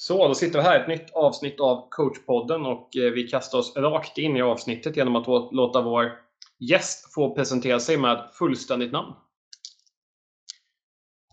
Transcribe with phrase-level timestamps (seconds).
[0.00, 3.76] Så, då sitter vi här, ett nytt avsnitt av coachpodden och eh, vi kastar oss
[3.76, 6.20] rakt in i avsnittet genom att låta vår
[6.58, 9.14] gäst få presentera sig med fullständigt namn.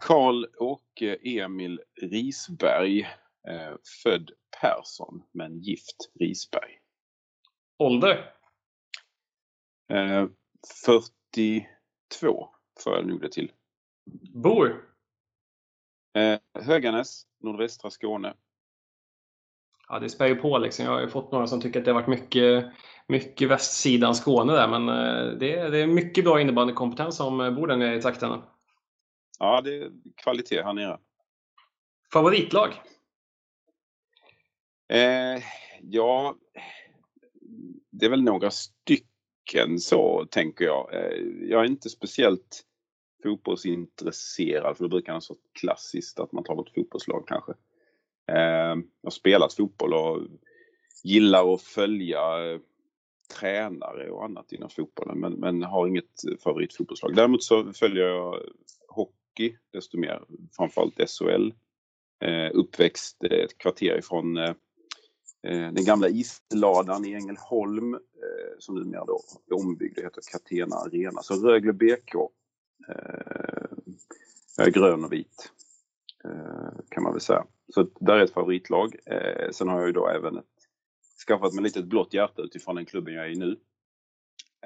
[0.02, 3.02] Karl-Åke Emil Risberg,
[3.48, 4.31] eh, född
[4.62, 6.79] Persson men gift Risberg.
[7.79, 8.34] Ålder?
[9.94, 10.28] Eh,
[10.86, 12.50] 42
[12.84, 13.52] får jag nog det till.
[14.34, 14.90] Bor?
[16.18, 18.34] Eh, Höganäs, nordvästra Skåne.
[19.88, 20.85] Ja, det spär ju på liksom.
[20.85, 22.66] Jag har ju fått några som tycker att det har varit mycket,
[23.07, 27.52] mycket västsidan Skåne där, men eh, det är, det är mycket bra innebandykompetens som eh,
[27.52, 28.44] bor där nere i trakterna.
[29.39, 30.99] Ja, det är kvalitet här nere.
[32.13, 32.70] Favoritlag?
[34.88, 35.44] Eh,
[35.81, 36.36] ja,
[37.91, 40.94] det är väl några stycken så tänker jag.
[40.94, 42.63] Eh, jag är inte speciellt
[43.23, 47.53] fotbollsintresserad för det brukar vara så klassiskt att man tar ett fotbollslag kanske.
[48.27, 50.21] Eh, jag har spelat fotboll och
[51.03, 52.59] gillar att följa eh,
[53.39, 57.16] tränare och annat inom fotbollen men, men har inget favoritfotbollslag.
[57.16, 58.39] Däremot så följer jag
[58.88, 61.52] hockey desto mer, framförallt SHL.
[62.19, 64.53] Eh, uppväxt ett kvarter ifrån eh,
[65.44, 68.00] eh, den gamla isladan i Ängelholm eh,
[68.59, 71.22] som numera då är ombyggd och heter Catena Arena.
[71.22, 72.16] Så Rögle BK.
[72.89, 73.78] Eh,
[74.57, 75.52] jag är grön och vit
[76.23, 77.45] eh, kan man väl säga.
[77.73, 78.95] Så där är ett favoritlag.
[79.05, 80.45] Eh, sen har jag ju då även ett,
[81.27, 83.59] skaffat mig lite ett blått hjärta utifrån den klubben jag är i nu.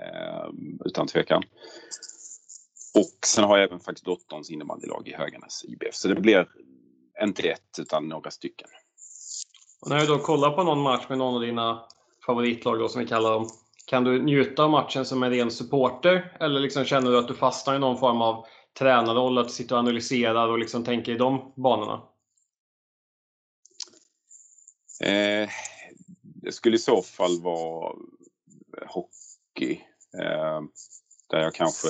[0.01, 0.49] Eh,
[0.85, 1.43] utan tvekan.
[2.95, 5.95] Och sen har jag även faktiskt dotterns innebandylag i Höganäs IBF.
[5.95, 6.47] Så det blir
[7.23, 8.67] inte ett utan några stycken.
[9.81, 11.85] Och när du då kollar på någon match med någon av dina
[12.25, 13.47] favoritlag då som vi kallar dem.
[13.85, 16.37] Kan du njuta av matchen som en ren supporter?
[16.39, 18.45] Eller liksom känner du att du fastnar i någon form av
[18.79, 22.01] tränarroll, att du sitter och analyserar och liksom tänker i de banorna?
[24.99, 25.49] Eh,
[26.21, 27.95] det skulle i så fall vara
[28.87, 29.81] hockey.
[30.17, 30.61] Eh,
[31.29, 31.87] där jag kanske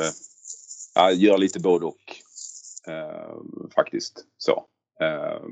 [0.95, 2.15] ja, gör lite både och.
[2.87, 3.37] Eh,
[3.75, 4.25] faktiskt.
[4.37, 4.65] så.
[5.01, 5.43] Eh,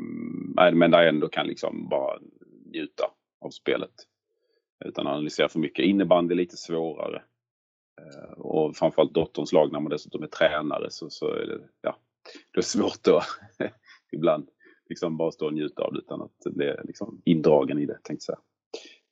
[0.74, 2.20] men där jag ändå kan liksom bara
[2.66, 3.12] njuta
[3.42, 3.94] av spelet.
[4.86, 5.86] Utan att analysera för mycket.
[5.86, 7.24] Innebandy är lite svårare.
[8.02, 11.98] Eh, och framförallt dotterns lag när man dessutom är tränare så, så är det, ja,
[12.54, 13.26] det är svårt att
[14.12, 14.50] ibland
[14.90, 18.26] liksom bara stå och njuta av det utan att bli liksom indragen i det tänkte
[18.32, 18.40] jag säga.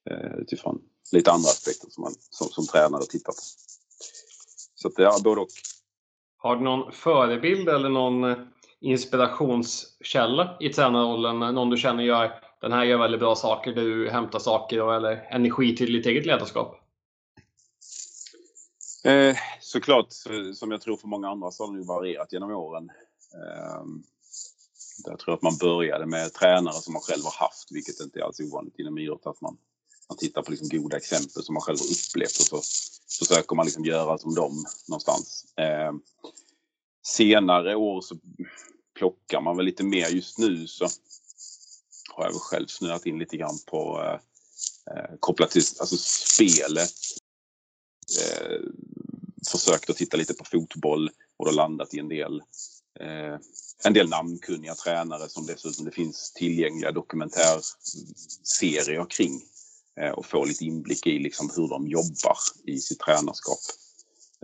[0.10, 0.82] Eh, utifrån
[1.12, 3.40] lite andra aspekter som man som, som tränare tittar på.
[4.76, 5.48] Så att ja, både och.
[6.38, 8.38] Har du någon förebild eller någon eh,
[8.82, 11.40] inspirationskälla i tränarrollen?
[11.40, 12.32] Någon du känner gör
[12.62, 16.76] den här gör väldigt bra saker, du hämtar saker eller energi till ditt eget ledarskap?
[19.06, 20.08] Eh, såklart,
[20.54, 22.90] som jag tror för många andra så har det varierat genom åren.
[23.34, 23.84] Eh,
[25.06, 28.24] jag tror att man började med tränare som man själv har haft, vilket inte är
[28.24, 29.58] alls ovanligt inom idrott, att man,
[30.10, 32.62] man tittar på liksom goda exempel som man själv har upplevt och så
[33.26, 35.46] försöker man liksom göra som dem någonstans.
[35.58, 35.94] Eh,
[37.08, 38.18] senare år så
[38.98, 40.10] plockar man väl lite mer.
[40.10, 40.88] Just nu så
[42.14, 44.20] har jag väl själv snöat in lite grann på eh,
[44.96, 46.94] eh kopplat till alltså spelet.
[48.22, 48.60] Eh,
[49.52, 52.42] försökt att titta lite på fotboll och då landat i en del
[53.00, 53.38] eh,
[53.84, 59.42] en del namnkunniga tränare som dessutom det finns tillgängliga dokumentärserier kring
[60.00, 63.60] eh, och få lite inblick i liksom hur de jobbar i sitt tränarskap.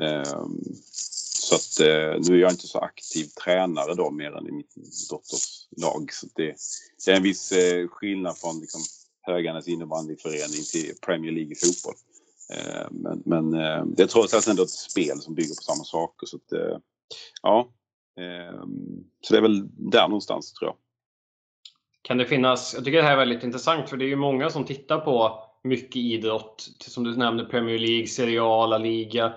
[0.01, 0.45] Eh,
[1.33, 4.75] så att eh, nu är jag inte så aktiv tränare då mer än i mitt
[5.09, 6.13] dotters lag.
[6.13, 6.55] Så det,
[7.05, 8.81] det är en viss eh, skillnad från liksom,
[9.21, 11.95] Höganäs innebandyförening till Premier League i fotboll.
[12.53, 15.83] Eh, men, men eh, det är trots allt ändå ett spel som bygger på samma
[15.83, 16.27] saker.
[16.27, 16.77] Så att, eh,
[17.41, 17.73] ja,
[19.21, 20.77] så det är väl där någonstans tror jag.
[22.01, 24.49] Kan det finnas, jag tycker det här är väldigt intressant för det är ju många
[24.49, 29.33] som tittar på mycket idrott, som du nämnde Premier League, Serie A, La Liga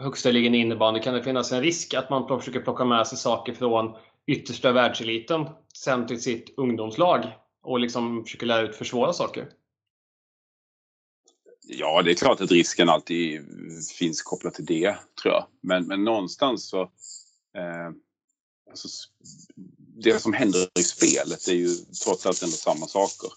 [0.00, 3.18] högsta ligan i innebandy kan det finnas en risk att man försöker plocka med sig
[3.18, 7.24] saker från yttersta världseliten sen till sitt ungdomslag
[7.62, 9.48] och liksom försöker lära ut för svåra saker?
[11.70, 13.40] Ja, det är klart att risken alltid
[13.98, 15.46] finns kopplat till det, tror jag.
[15.60, 16.90] Men, men någonstans så...
[17.56, 17.90] Eh,
[18.70, 18.88] alltså,
[20.04, 21.74] det som händer i spelet är ju
[22.04, 23.30] trots allt ändå samma saker.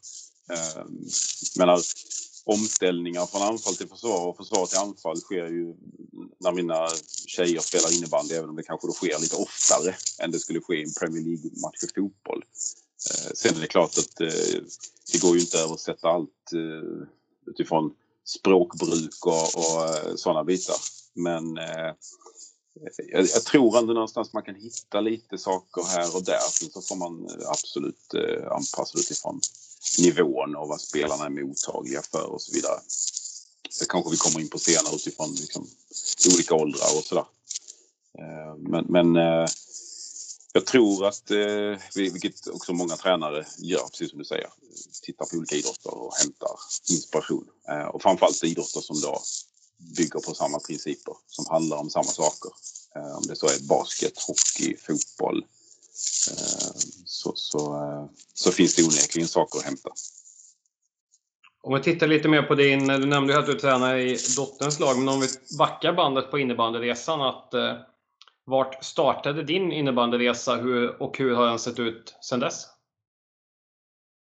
[0.51, 0.85] Eh,
[1.57, 1.81] menar,
[2.45, 5.75] omställningar från anfall till försvar och försvar till anfall sker ju
[6.39, 6.87] när mina
[7.27, 10.75] tjejer spelar innebandy, även om det kanske då sker lite oftare än det skulle ske
[10.75, 12.43] i en Premier League-match i fotboll.
[13.09, 14.61] Eh, sen är det klart att eh,
[15.11, 17.07] det går ju inte att översätta allt eh,
[17.47, 17.93] utifrån
[18.25, 20.75] språkbruk och, och eh, sådana bitar.
[21.13, 21.93] Men eh,
[23.11, 26.39] jag, jag, tror ändå någonstans man kan hitta lite saker här och där.
[26.39, 29.39] Sen så får man eh, absolut eh, anpassa utifrån
[29.99, 32.79] nivån och vad spelarna är mottagliga för och så vidare.
[33.79, 35.67] Det kanske vi kommer in på senare utifrån liksom,
[36.33, 37.25] olika åldrar och sådär.
[38.19, 39.47] Eh, men, men eh,
[40.53, 44.49] jag tror att, eh, vilket också många tränare gör, precis som du säger,
[45.01, 46.51] tittar på olika idrotter och hämtar
[46.89, 47.47] inspiration.
[47.69, 49.21] Eh, och framförallt idrotter som då
[49.97, 52.51] bygger på samma principer, som handlar om samma saker.
[53.17, 55.45] Om det så är basket, hockey, fotboll,
[57.05, 59.89] så, så, så finns det onekligen saker att hämta.
[61.63, 64.79] Om vi tittar lite mer på din, du nämnde ju att du tränar i dotterns
[64.79, 67.75] lag, men om vi backar bandet på innebandyresan, att eh,
[68.45, 72.65] vart startade din innebandyresa hur, och hur har den sett ut sedan dess?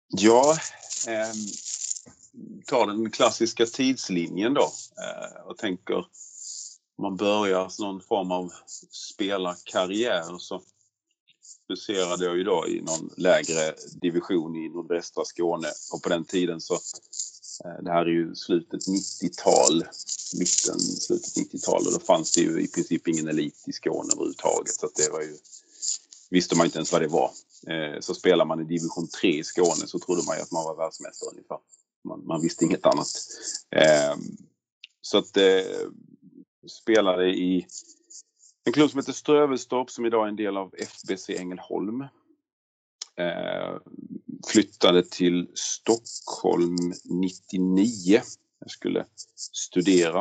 [0.07, 0.57] Ja,
[1.07, 1.33] eh,
[2.65, 5.97] ta den klassiska tidslinjen då eh, och tänker
[6.97, 8.53] om man börjar någon form av
[8.91, 10.61] spelarkarriär så
[11.67, 16.61] huserade jag ju då i någon lägre division i nordvästra Skåne och på den tiden
[16.61, 19.83] så eh, det här är ju slutet 90-tal,
[20.39, 24.73] mitten, slutet 90-tal och då fanns det ju i princip ingen elit i Skåne överhuvudtaget
[24.73, 25.37] så att det var ju
[26.29, 27.31] visste man inte ens vad det var.
[27.67, 30.63] Eh, så spelar man i division 3 i Skåne så trodde man ju att man
[30.63, 31.57] var världsmästare ungefär.
[32.03, 33.07] Man, man visste inget annat.
[33.71, 34.15] Eh,
[35.01, 35.89] så att eh,
[36.67, 37.67] spelade i
[38.65, 42.01] en klubb som heter Strövelstorp som idag är en del av FBC Ängelholm.
[43.15, 43.77] Eh,
[44.47, 48.21] flyttade till Stockholm 99.
[48.59, 49.05] Jag skulle
[49.35, 50.19] studera.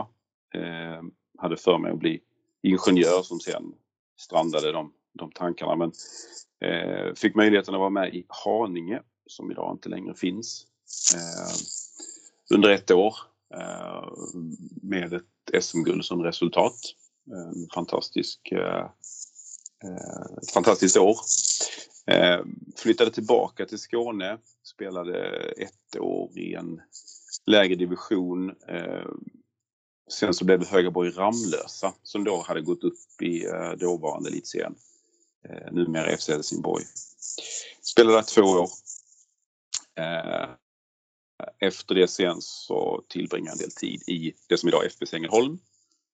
[0.54, 1.02] Eh,
[1.38, 2.20] hade för mig att bli
[2.62, 3.74] ingenjör som sen
[4.20, 5.76] strandade de, de tankarna.
[5.76, 5.92] Men
[6.60, 10.66] eh, fick möjligheten att vara med i Haninge som idag inte längre finns.
[11.14, 11.54] Eh,
[12.54, 13.16] under ett år
[13.54, 14.08] eh,
[14.82, 16.76] med ett SM-guld som resultat.
[17.30, 18.86] En fantastisk, eh,
[19.84, 21.16] eh, ett fantastiskt år.
[22.06, 22.40] Eh,
[22.76, 26.80] flyttade tillbaka till Skåne, spelade ett år i en
[27.46, 28.50] lägre division.
[28.68, 29.10] Eh,
[30.10, 34.74] sen så blev det Högaborg Ramlösa som då hade gått upp i eh, dåvarande elitserien.
[35.72, 36.84] Numera FC Helsingborg.
[37.82, 38.68] Spelade där två år.
[41.58, 45.14] Efter det sen så tillbringade jag en del tid i det som idag är FBC
[45.14, 45.58] Ängelholm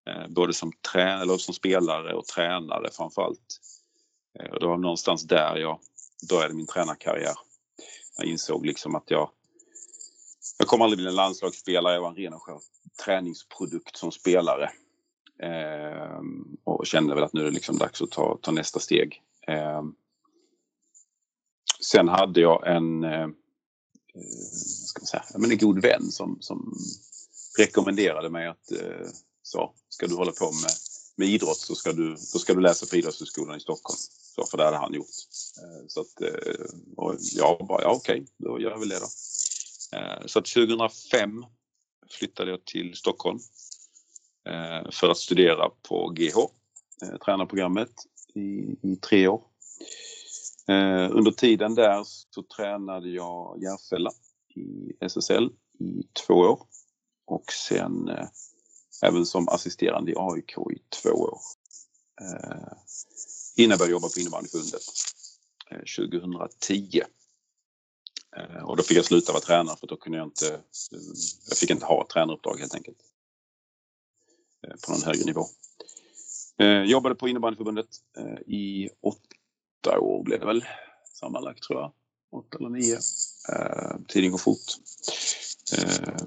[0.09, 3.61] eh, både som, trä eller som spelare och tränare framförallt.
[4.41, 5.79] Eh, det var någonstans där jag
[6.31, 7.35] började min tränarkarriär.
[8.17, 9.31] Jag insåg liksom att jag
[10.59, 12.59] jag kommer aldrig bli en landslagsspelare, jag var en ren och skär
[13.05, 14.71] träningsprodukt som spelare.
[15.43, 19.23] Ehm, och kände väl att nu är det liksom dags att ta, ta nästa steg.
[19.47, 19.95] Ehm,
[21.81, 23.29] sen hade jag en, eh,
[25.07, 26.77] ska man säga, men en god vän som, som
[27.59, 29.09] rekommenderade mig att eh,
[29.43, 30.71] så ska du hålla på med,
[31.17, 33.99] med idrott så ska du, så ska du läsa på Idrottshögskolan i Stockholm.
[34.35, 35.07] Så, för det hade han gjort.
[35.63, 36.65] Eh, så att, eh,
[36.97, 39.09] och jag bara, ja okej, då gör vi det då.
[39.99, 41.45] Eh, så att 2005
[42.11, 43.39] flyttade jag till Stockholm
[44.49, 46.39] eh, för att studera på GH,
[47.03, 47.91] eh, tränarprogrammet,
[48.35, 49.43] i, i tre år.
[50.69, 54.11] Eh, under tiden där så tränade jag Järfälla
[54.57, 56.63] i SSL i två år
[57.27, 58.29] och sen eh,
[59.03, 61.39] även som assisterande i AIK i två år.
[62.21, 62.73] Eh,
[63.57, 64.83] innan jag började jobba på innebandyförbundet
[65.71, 67.01] eh, 2010.
[68.37, 71.01] Eh, och då fick jag sluta vara tränare för då kunde jag inte, eh,
[71.49, 72.99] jag fick inte ha ett tränaruppdrag helt enkelt.
[74.67, 75.45] Eh, på någon högre nivå.
[76.59, 80.65] Eh, jobbade på innebandyförbundet eh, i åtta år blev det väl
[81.13, 81.93] sammanlagt tror jag.
[82.31, 82.99] Åtta eller nio.
[83.53, 84.77] Eh, tiden går fort.
[85.79, 86.27] Eh,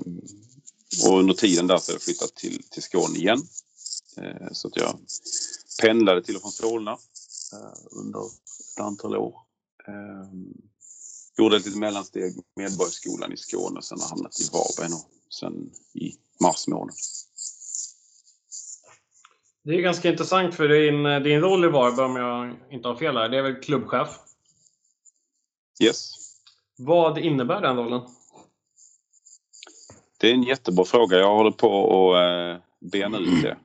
[1.06, 3.42] och under tiden där så har jag flyttat till, till Skåne igen.
[4.18, 5.00] Eh, så att jag
[5.82, 6.92] pendlade till och från Solna
[7.54, 9.36] eh, under ett antal år.
[9.88, 10.30] Eh,
[11.38, 15.00] gjorde ett litet mellansteg Medborgarskolan i Skåne och sen har hamnat i Varberg
[15.40, 15.54] sen
[15.94, 16.96] i mars månad.
[19.64, 22.96] Det är ganska intressant för din, eh, din roll i Varberg, om jag inte har
[22.96, 24.10] fel här, det är väl klubbchef?
[25.82, 26.14] Yes.
[26.78, 28.02] Vad innebär den rollen?
[30.18, 31.18] Det är en jättebra fråga.
[31.18, 33.58] Jag håller på att eh, bena ut det.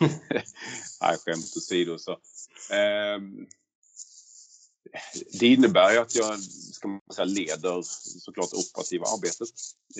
[1.00, 1.98] Nej, skämt åsido.
[1.98, 2.10] Så.
[2.74, 3.18] Eh,
[5.40, 7.82] det innebär ju att jag ska man säga, leder
[8.20, 9.48] såklart operativa arbetet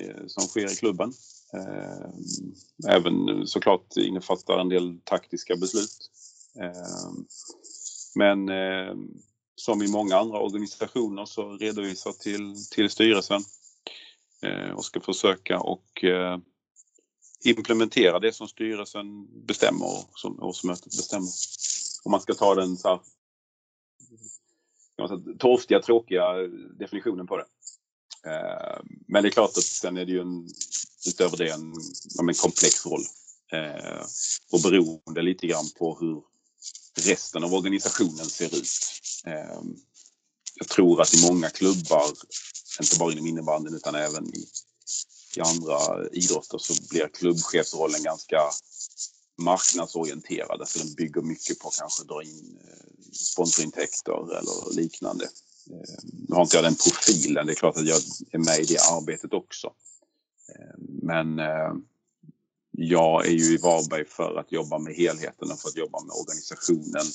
[0.01, 1.13] eh, som sker i klubben.
[1.55, 6.11] Eh, även såklart innefattar en del taktiska beslut.
[6.61, 7.13] Eh,
[8.15, 8.49] men
[9.55, 13.43] som i många andra organisationer så redovisa till, till styrelsen
[14.43, 16.39] eh, och ska försöka och eh,
[17.45, 21.29] implementera det som styrelsen bestämmer och som årsmötet bestämmer.
[22.05, 23.01] Om man ska ta den så här,
[25.39, 26.33] torftiga, tråkiga
[26.79, 27.47] definitionen på det.
[28.27, 30.49] Eh, men det är klart att sen är det ju en,
[31.09, 31.73] utöver det en,
[32.29, 33.03] en komplex roll.
[34.53, 36.23] Och beroende lite grann på hur
[36.95, 38.69] resten av organisationen ser ut.
[39.25, 39.77] Ehm,
[40.55, 42.07] jag tror att i många klubbar,
[42.81, 44.47] inte bara inom innebandyn utan även i,
[45.37, 48.39] i andra idrotter så blir klubbchefsrollen ganska
[49.39, 50.61] marknadsorienterad.
[50.61, 55.25] Alltså den bygger mycket på kanske dra in eh, sponsorintäkter eller liknande.
[55.71, 58.01] Ehm, nu har inte jag den profilen, det är klart att jag
[58.31, 59.73] är med i det arbetet också.
[60.49, 61.75] Ehm, men eh,
[62.73, 66.13] jag är ju i Varberg för att jobba med helheten och för att jobba med
[66.13, 67.07] organisationen.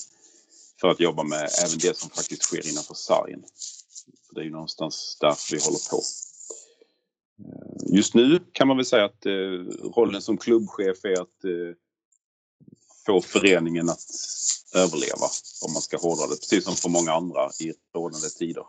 [0.80, 3.44] För att jobba med även det som faktiskt sker innanför sargen.
[4.30, 6.02] Det är ju någonstans därför vi håller på.
[7.44, 9.32] Eh, just nu kan man väl säga att eh,
[9.96, 11.74] rollen som klubbchef är att eh,
[13.06, 14.06] få föreningen att
[14.74, 15.28] överleva,
[15.62, 16.36] om man ska hårdra det.
[16.36, 18.64] Precis som för många andra i rådande tider.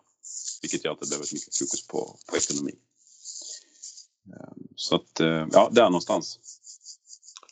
[0.61, 2.71] Vilket gör att det blir väldigt mycket fokus på, på ekonomi.
[4.75, 5.19] Så att,
[5.51, 6.39] ja, där någonstans.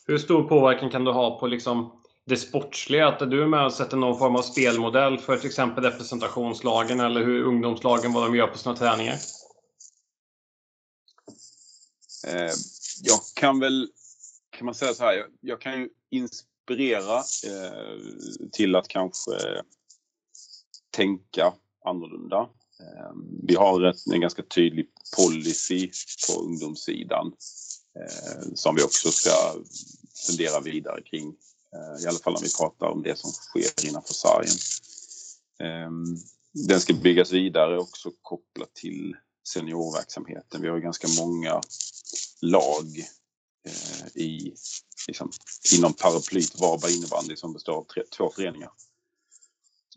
[0.08, 1.92] Hur stor påverkan kan du ha på liksom
[2.24, 3.08] det sportsliga?
[3.08, 7.24] Att du är med och sätter någon form av spelmodell för till exempel representationslagen eller
[7.24, 9.14] hur ungdomslagen, vad de gör på sina träningar?
[12.26, 12.52] Eh,
[13.02, 13.88] jag kan väl,
[14.50, 17.92] kan man säga så här, jag kan ju inspirera eh,
[18.52, 19.32] till att kanske
[20.90, 21.52] tänka
[21.84, 22.48] annorlunda.
[22.80, 23.12] Eh,
[23.42, 24.86] vi har en ganska tydlig
[25.16, 25.90] policy
[26.28, 27.32] på ungdomssidan
[28.54, 29.30] som vi också ska
[30.26, 31.36] fundera vidare kring.
[31.72, 34.56] Eh, I alla fall om vi pratar om det som sker innanför sargen.
[35.58, 36.16] Ehm,
[36.52, 39.16] den ska byggas vidare också kopplat till
[39.48, 40.62] seniorverksamheten.
[40.62, 41.62] Vi har ganska många
[42.40, 42.98] lag
[43.66, 44.54] eh, i,
[45.06, 45.30] liksom,
[45.76, 48.70] inom paraplyt Varberg innebandy som består av tre, två föreningar.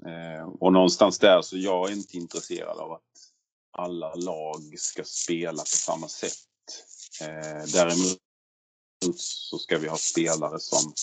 [0.05, 3.01] Ehm, och någonstans där så jag är inte intresserad av att
[3.71, 6.47] alla lag ska spela på samma sätt.
[7.21, 8.17] Ehm, däremot
[9.15, 10.93] så ska vi ha spelare som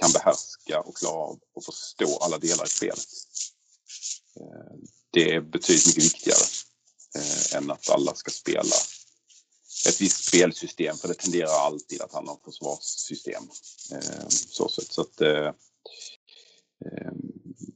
[0.00, 3.06] kan behärska och klara av och förstå alla delar i spelet.
[4.40, 4.76] Eh,
[5.10, 6.44] det är betydligt mycket viktigare
[7.14, 8.76] eh, än att alla ska spela
[9.88, 13.42] ett visst spelsystem för det tenderar alltid att handla om försvarssystem.
[13.92, 14.68] Eh, så.
[14.68, 15.20] Så att,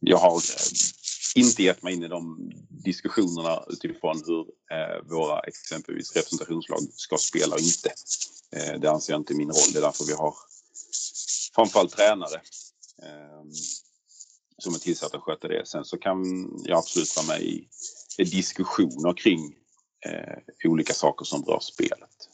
[0.01, 0.43] jag har
[1.35, 7.55] inte gett mig in i de diskussionerna utifrån hur eh, våra exempelvis representationslag ska spela
[7.55, 7.91] och inte.
[8.57, 9.73] Eh, det anser jag inte är min roll.
[9.73, 10.35] Det är därför vi har
[11.55, 12.41] framförallt tränare
[13.03, 13.51] ehm,
[14.59, 15.67] som är tillsatta att sköta det.
[15.67, 17.69] Sen så kan jag absolut vara med i
[18.25, 19.55] diskussioner kring
[20.07, 22.29] eh, olika saker som rör spelet.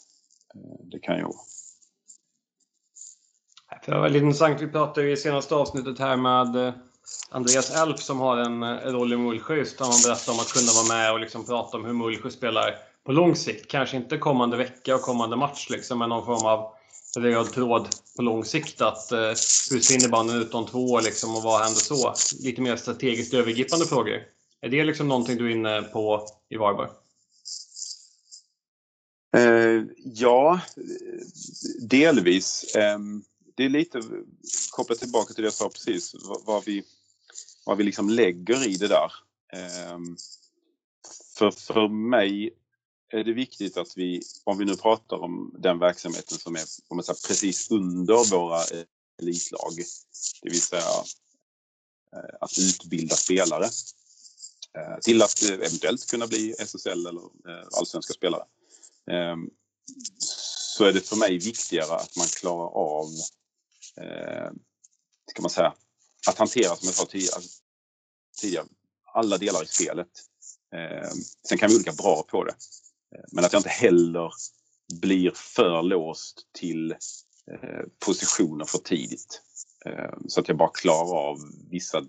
[0.91, 1.35] Det kan jag.
[3.87, 4.61] Det var väldigt intressant.
[4.61, 6.73] Vi pratade i senaste avsnittet här med
[7.31, 9.57] Andreas Elf som har en eh, roll i Mullsjö.
[9.57, 12.75] Just han berättade om att kunna vara med och liksom prata om hur Mullsjö spelar
[13.05, 13.71] på lång sikt.
[13.71, 16.73] Kanske inte kommande vecka och kommande match liksom, men någon form av
[17.19, 18.81] röd tråd på lång sikt.
[18.81, 19.19] Att eh,
[19.71, 22.15] hur ser innebandyn ut om två år liksom, och vad händer så?
[22.41, 24.23] Lite mer strategiskt övergripande frågor.
[24.61, 26.89] Är det liksom någonting du är inne på i Varberg?
[29.37, 30.61] Eh, ja,
[31.81, 32.75] delvis.
[32.75, 32.99] Eh,
[33.55, 34.01] det är lite
[34.71, 36.85] kopplat tillbaka till det jag sa precis, vad, vad vi,
[37.67, 39.13] vad vi liksom lägger i det där.
[39.53, 40.17] Ehm,
[41.39, 42.51] för, för mig
[43.13, 46.97] är det viktigt att vi, om vi nu pratar om den verksamheten som är om
[46.97, 48.61] man säger, precis under våra
[49.23, 49.73] elitlag,
[50.43, 51.05] det vill säga
[52.13, 53.65] eh, att utbilda spelare
[54.79, 58.45] eh, till att eventuellt kunna bli SSL eller eh, allsvenska spelare.
[59.11, 59.51] Ehm,
[60.19, 63.09] så är det för mig viktigare att man klarar av,
[65.31, 65.75] ska man säga,
[66.29, 68.75] att hantera som jag sa tidigare, alltså,
[69.15, 70.09] alla delar i spelet.
[70.75, 71.17] Ehm,
[71.49, 72.55] sen kan vi olika bra på det.
[73.17, 74.33] Ehm, men att jag inte heller
[75.01, 76.93] blir för låst till
[77.53, 79.43] eh, positioner för tidigt.
[79.85, 81.39] Ehm, så att jag bara klarar av
[81.71, 82.05] vissa,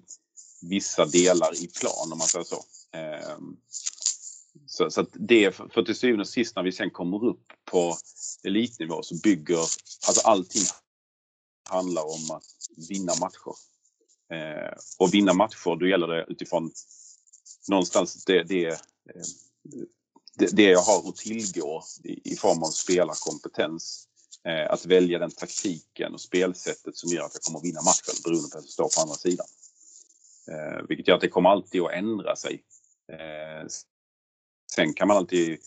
[0.62, 2.64] vissa delar i plan om man säger så.
[4.68, 7.98] Så, så att det, för till syvende och sist när vi sen kommer upp på
[8.44, 9.60] elitnivå så bygger,
[10.08, 10.64] alltså allting
[11.70, 12.46] handlar om att
[12.90, 13.56] vinna matcher.
[14.34, 16.72] Eh, och vinna matcher, då gäller det utifrån
[17.68, 18.76] någonstans det, det eh,
[20.52, 24.08] det jag har att tillgå i form av spelarkompetens.
[24.44, 28.22] Eh, att välja den taktiken och spelsättet som gör att jag kommer att vinna matchen
[28.24, 29.48] beroende på att jag står på andra sidan.
[30.90, 32.64] Vilket gör att det kommer alltid att ändra sig.
[34.76, 35.60] Sen kan man alltid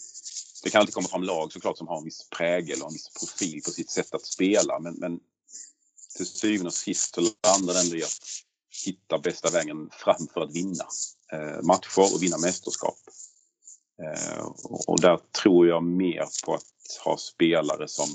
[0.63, 3.09] det kan alltid komma fram lag såklart som har en viss prägel och en viss
[3.09, 4.79] profil på sitt sätt att spela.
[4.79, 5.21] Men, men
[6.17, 8.21] till syvende och sist så landar det ändå i att
[8.87, 10.85] hitta bästa vägen fram för att vinna
[11.33, 12.99] eh, matcher och vinna mästerskap.
[14.03, 14.45] Eh,
[14.87, 16.65] och där tror jag mer på att
[17.05, 18.09] ha spelare som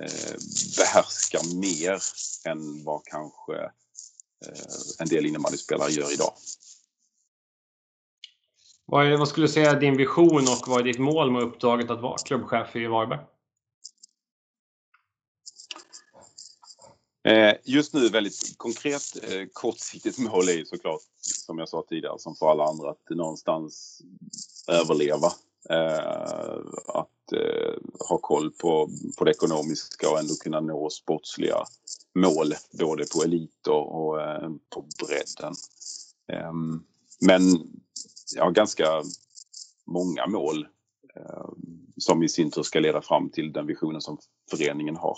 [0.00, 0.36] eh,
[0.78, 2.02] behärskar mer
[2.44, 3.56] än vad kanske
[4.46, 6.32] eh, en del innebandyspelare gör idag.
[8.84, 11.42] Vad, är, vad skulle du säga är din vision och vad är ditt mål med
[11.42, 13.20] uppdraget att vara klubbchef i Varberg?
[17.28, 22.18] Eh, just nu väldigt konkret eh, kortsiktigt mål är ju såklart, som jag sa tidigare,
[22.18, 24.02] som för alla andra, att någonstans
[24.68, 25.26] överleva.
[25.70, 27.08] Eh, att
[28.08, 31.64] ha koll på, på det ekonomiska och ändå kunna nå sportsliga
[32.14, 34.18] mål, både på elit och,
[34.70, 35.54] på bredden.
[36.26, 36.84] Men
[37.20, 37.42] men
[38.36, 39.02] ja, ganska
[39.86, 40.66] många mål
[41.96, 44.18] som i sin tur ska leda fram till den visionen som
[44.50, 45.16] föreningen har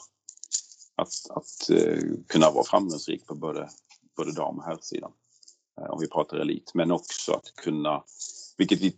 [1.01, 3.69] att, att eh, kunna vara framgångsrik på både,
[4.17, 5.13] både dam och herrsidan.
[5.81, 8.05] Eh, om vi pratar elit, men också att kunna,
[8.57, 8.97] vilket vi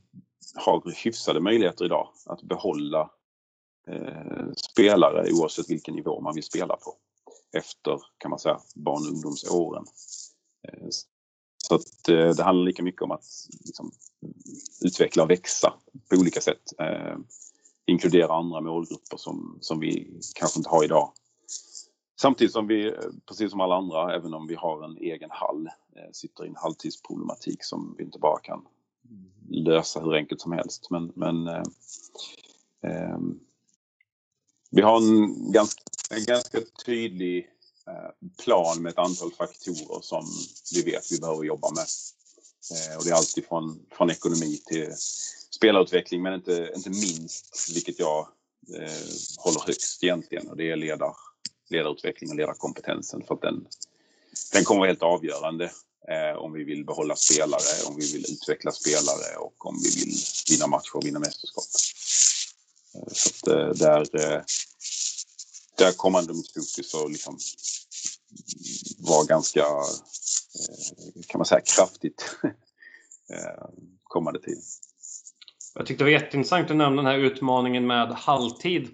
[0.55, 3.11] har hyfsade möjligheter idag, att behålla
[3.89, 6.97] eh, spelare oavsett vilken nivå man vill spela på
[7.53, 9.85] efter, kan man säga, barn och ungdomsåren.
[10.69, 10.89] Eh,
[11.57, 13.25] så att, eh, det handlar lika mycket om att
[13.65, 13.93] liksom,
[14.85, 15.75] utveckla och växa
[16.11, 16.63] på olika sätt.
[16.79, 17.17] Eh,
[17.87, 21.13] inkludera andra målgrupper som, som vi kanske inte har idag
[22.17, 22.95] Samtidigt som vi,
[23.27, 25.67] precis som alla andra, även om vi har en egen hall,
[25.97, 28.67] eh, sitter i en halvtidsproblematik som vi inte bara kan
[29.49, 30.91] lösa hur enkelt som helst.
[30.91, 31.63] Men, men eh,
[32.83, 33.19] eh,
[34.71, 37.49] vi har en ganska, en ganska tydlig
[37.87, 40.25] eh, plan med ett antal faktorer som
[40.75, 41.87] vi vet vi behöver jobba med.
[42.73, 44.93] Eh, och det är alltid från, från ekonomi till
[45.51, 48.19] spelarutveckling men inte, inte minst, vilket jag
[48.77, 49.07] eh,
[49.39, 51.15] håller högst egentligen, och det är ledar
[51.71, 53.67] ledarutveckling och ledarkompetensen för att den,
[54.53, 55.65] den kommer vara helt avgörande
[56.09, 60.15] eh, om vi vill behålla spelare, om vi vill utveckla spelare och om vi vill
[60.51, 61.65] vinna matcher och vinna mästerskap.
[62.95, 64.43] Eh, så att, eh, där, eh,
[65.79, 67.39] där kommer ändå mitt fokus att liksom
[68.99, 72.37] vara ganska, eh, kan man säga, kraftigt
[73.33, 73.69] eh,
[74.03, 74.63] kommande tid.
[75.75, 78.89] Jag tyckte det var jätteintressant att nämna den här utmaningen med halvtid.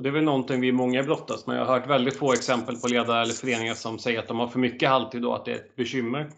[0.00, 1.56] Och det är väl någonting vi många brottas med.
[1.56, 4.48] Jag har hört väldigt få exempel på ledare eller föreningar som säger att de har
[4.48, 6.30] för mycket halvtid och att det är ett bekymmer.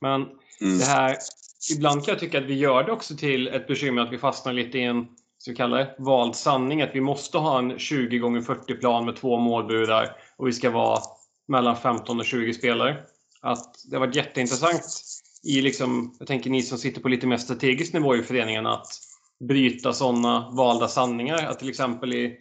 [0.00, 0.26] Men
[0.60, 0.78] mm.
[0.78, 1.16] det här,
[1.76, 4.52] ibland kan jag tycka att vi gör det också till ett bekymmer att vi fastnar
[4.52, 5.06] lite i en
[5.38, 6.82] så kallad vald sanning.
[6.82, 10.70] Att vi måste ha en 20 gånger 40 plan med två målburar och vi ska
[10.70, 10.98] vara
[11.48, 12.96] mellan 15 och 20 spelare.
[13.40, 14.82] Att det har varit jätteintressant
[15.42, 18.86] i liksom, jag tänker ni som sitter på lite mer strategisk nivå i föreningen att
[19.48, 21.46] bryta sådana valda sanningar.
[21.46, 22.38] Att till exempel i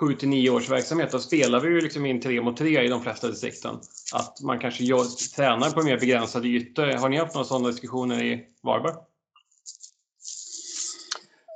[0.00, 2.88] 7 till 9 års verksamhet, då spelar vi ju liksom in tre mot tre i
[2.88, 3.80] de flesta distrikten.
[4.14, 6.86] Att man kanske gör, tränar på mer begränsade ytor.
[6.86, 8.94] Har ni haft några sådana diskussioner i Varberg?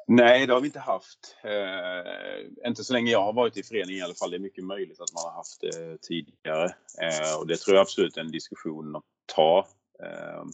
[0.07, 1.37] Nej, det har vi inte haft.
[1.45, 4.31] Eh, inte så länge jag har varit i föreningen i alla fall.
[4.31, 6.65] Det är mycket möjligt att man har haft det tidigare.
[7.01, 9.05] Eh, och det tror jag absolut är en diskussion att
[9.35, 9.69] ta.
[10.03, 10.45] Eh,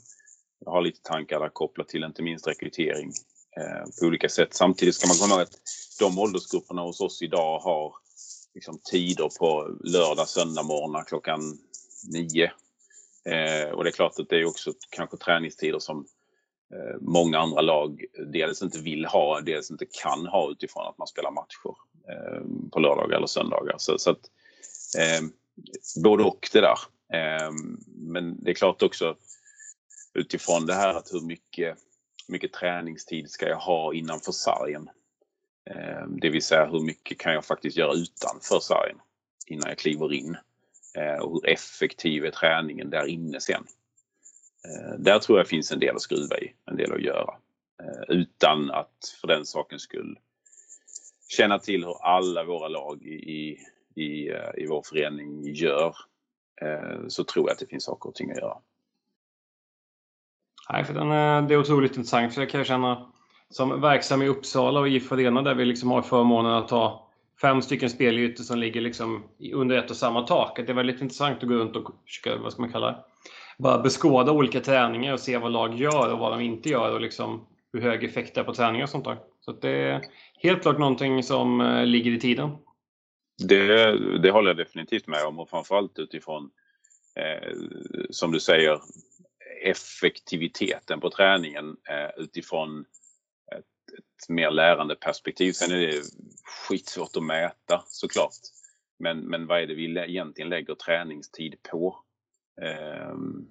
[0.64, 3.12] jag har lite tankar där kopplat till inte minst rekrytering
[3.56, 4.54] Eh, på olika sätt.
[4.54, 5.58] Samtidigt ska man komma ihåg att
[5.98, 7.94] de åldersgrupperna hos oss idag har
[8.54, 11.58] liksom tider på lördag, söndag morgnar klockan
[12.12, 12.52] nio.
[13.24, 16.06] Eh, och det är klart att det är också kanske träningstider som
[16.74, 21.06] eh, många andra lag dels inte vill ha, dels inte kan ha utifrån att man
[21.06, 21.74] spelar matcher
[22.08, 23.74] eh, på lördagar eller söndagar.
[23.78, 24.30] Så, så att,
[24.98, 25.26] eh,
[26.02, 26.78] både och det där.
[27.12, 27.52] Eh,
[27.96, 29.16] men det är klart också
[30.14, 31.78] utifrån det här att hur mycket,
[32.30, 34.90] mycket träningstid ska jag ha innanför sargen?
[35.70, 38.98] Ehm, det vill säga hur mycket kan jag faktiskt göra utanför sargen
[39.46, 40.36] innan jag kliver in?
[40.94, 43.66] Ehm, och hur effektiv är träningen där inne sen?
[44.64, 47.34] Ehm, där tror jag finns en del att skruva i, en del att göra.
[48.08, 50.18] Utan att för den sakens skull
[51.28, 53.58] känna till hur alla våra lag i, i,
[53.94, 55.96] i eh, vår förening gör
[57.08, 58.58] så tror jag att det finns saker och ting att göra.
[60.72, 62.34] Nej, för den är, det är otroligt intressant.
[62.34, 63.06] För jag kan känna
[63.50, 67.62] som verksam i Uppsala och IF Arena där vi liksom har förmånen att ha fem
[67.62, 70.56] stycken spelytor som ligger liksom under ett och samma tak.
[70.56, 72.98] Det är väldigt intressant att gå runt och försöka, vad ska man kalla det,
[73.58, 77.00] bara beskåda olika träningar och se vad lag gör och vad de inte gör och
[77.00, 79.18] liksom hur hög effekt det är på träningar och sånt där.
[79.40, 80.00] Så det är
[80.42, 82.50] helt klart någonting som eh, ligger i tiden.
[83.48, 86.50] Det, det håller jag definitivt med om och framförallt utifrån,
[87.16, 87.56] eh,
[88.10, 88.78] som du säger,
[89.62, 92.84] effektiviteten på träningen eh, utifrån
[93.98, 95.52] ett mer lärande perspektiv.
[95.52, 96.02] Sen är det
[96.68, 98.32] skitsvårt att mäta såklart.
[98.98, 101.96] Men, men vad är det vi egentligen lägger träningstid på?
[102.62, 103.46] Ehm,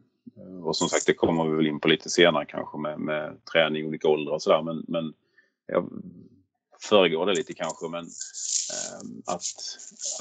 [0.63, 3.83] och som sagt, det kommer vi väl in på lite senare kanske med, med träning
[3.83, 4.61] i olika åldrar och sådär.
[4.61, 5.13] Men, men
[5.65, 5.89] jag
[6.81, 7.87] föregår det lite kanske.
[7.89, 9.41] Men eh, att,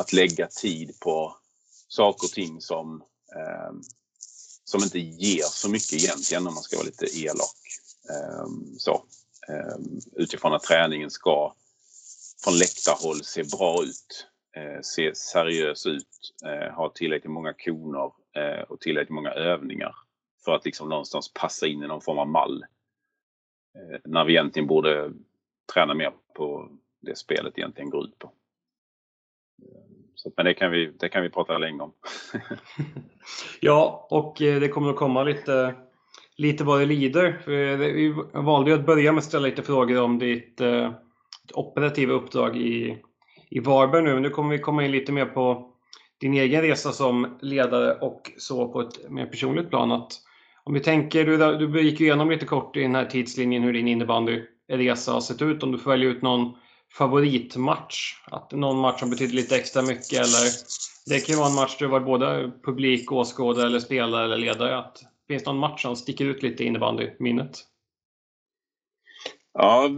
[0.01, 1.37] att lägga tid på
[1.89, 3.03] saker och ting som,
[3.37, 3.73] eh,
[4.69, 7.61] som inte ger så mycket egentligen om man ska vara lite elak.
[8.11, 9.05] Ehm, så,
[9.49, 11.55] ehm, utifrån att träningen ska
[12.45, 14.27] från läktarhåll se bra ut,
[14.57, 19.95] eh, se seriös ut, eh, ha tillräckligt många koner eh, och tillräckligt många övningar
[20.45, 22.65] för att liksom någonstans passa in i någon form av mall.
[24.05, 25.13] När vi egentligen borde
[25.75, 28.33] träna mer på det spelet egentligen går ut på.
[30.23, 31.93] Så, men det kan, vi, det kan vi prata länge om.
[33.61, 35.75] ja, och eh, det kommer att komma lite,
[36.37, 37.27] lite vad det lider.
[37.27, 42.57] Eh, vi valde att börja med att ställa lite frågor om ditt, ditt operativa uppdrag
[42.57, 42.99] i,
[43.51, 44.21] i Varberg nu.
[44.21, 45.73] Nu kommer vi komma in lite mer på
[46.21, 49.93] din egen resa som ledare och så på ett mer personligt plan.
[49.93, 50.13] Att
[50.65, 53.89] om vi tänker, du, du gick igenom lite kort i den här tidslinjen hur din
[53.89, 55.63] innebandyresa har sett ut.
[55.63, 56.53] Om du får välja ut någon
[56.93, 58.23] favoritmatch?
[58.25, 60.51] Att någon match som betyder lite extra mycket eller
[61.07, 64.37] det kan ju vara en match där du varit både publik, åskådare eller spelare eller
[64.37, 64.79] ledare.
[64.79, 67.65] Att, finns det någon match som sticker ut lite i innebandyminnet?
[69.53, 69.89] Ja,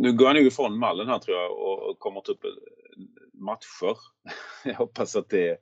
[0.00, 2.44] nu går jag nog ifrån mallen här tror jag och kommer ta upp
[3.32, 3.96] matcher.
[4.64, 5.58] Jag hoppas att det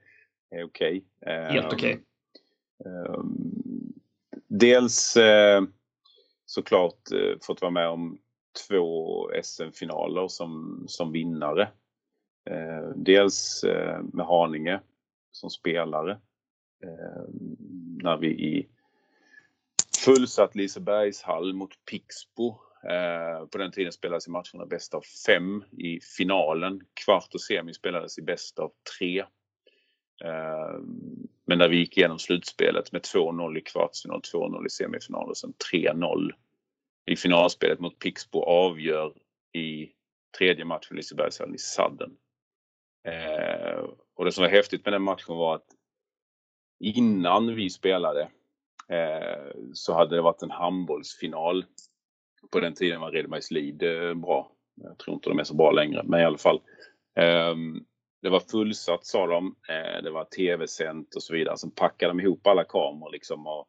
[0.50, 1.04] är okej.
[1.20, 1.52] Okay.
[1.52, 1.92] Helt okej.
[1.92, 2.92] Okay.
[2.92, 3.60] Um,
[4.48, 5.62] dels eh,
[6.46, 8.18] såklart eh, fått vara med om
[8.68, 11.62] två SM-finaler som, som vinnare.
[12.50, 14.80] Eh, dels eh, med Haninge
[15.32, 16.12] som spelare.
[16.82, 17.24] Eh,
[18.02, 18.68] när vi i
[20.04, 22.48] fullsatt Lisebergshall mot Pixbo.
[22.84, 26.80] Eh, på den tiden spelades i matcherna bäst av fem i finalen.
[27.04, 29.18] Kvart och semi spelades i bäst av tre.
[30.24, 30.78] Eh,
[31.46, 35.54] men när vi gick igenom slutspelet med 2-0 i kvartsfinal, 2-0 i semifinal och sen
[35.72, 36.30] 3-0
[37.06, 39.14] i finalspelet mot Pixbo avgör
[39.52, 39.90] i
[40.38, 42.16] tredje matchen Lisebergshallen i sadden.
[43.08, 43.84] Eh,
[44.14, 45.66] och det som var häftigt med den matchen var att
[46.80, 48.22] innan vi spelade
[48.88, 51.64] eh, så hade det varit en handbollsfinal.
[52.50, 54.52] På den tiden var Redbergslid eh, bra.
[54.74, 56.60] Jag tror inte de är så bra längre, men i alla fall.
[57.16, 57.54] Eh,
[58.22, 59.56] det var fullsatt sa de.
[59.68, 61.56] Eh, det var tv-sänt och så vidare.
[61.56, 63.68] Sen packade de ihop alla kameror liksom och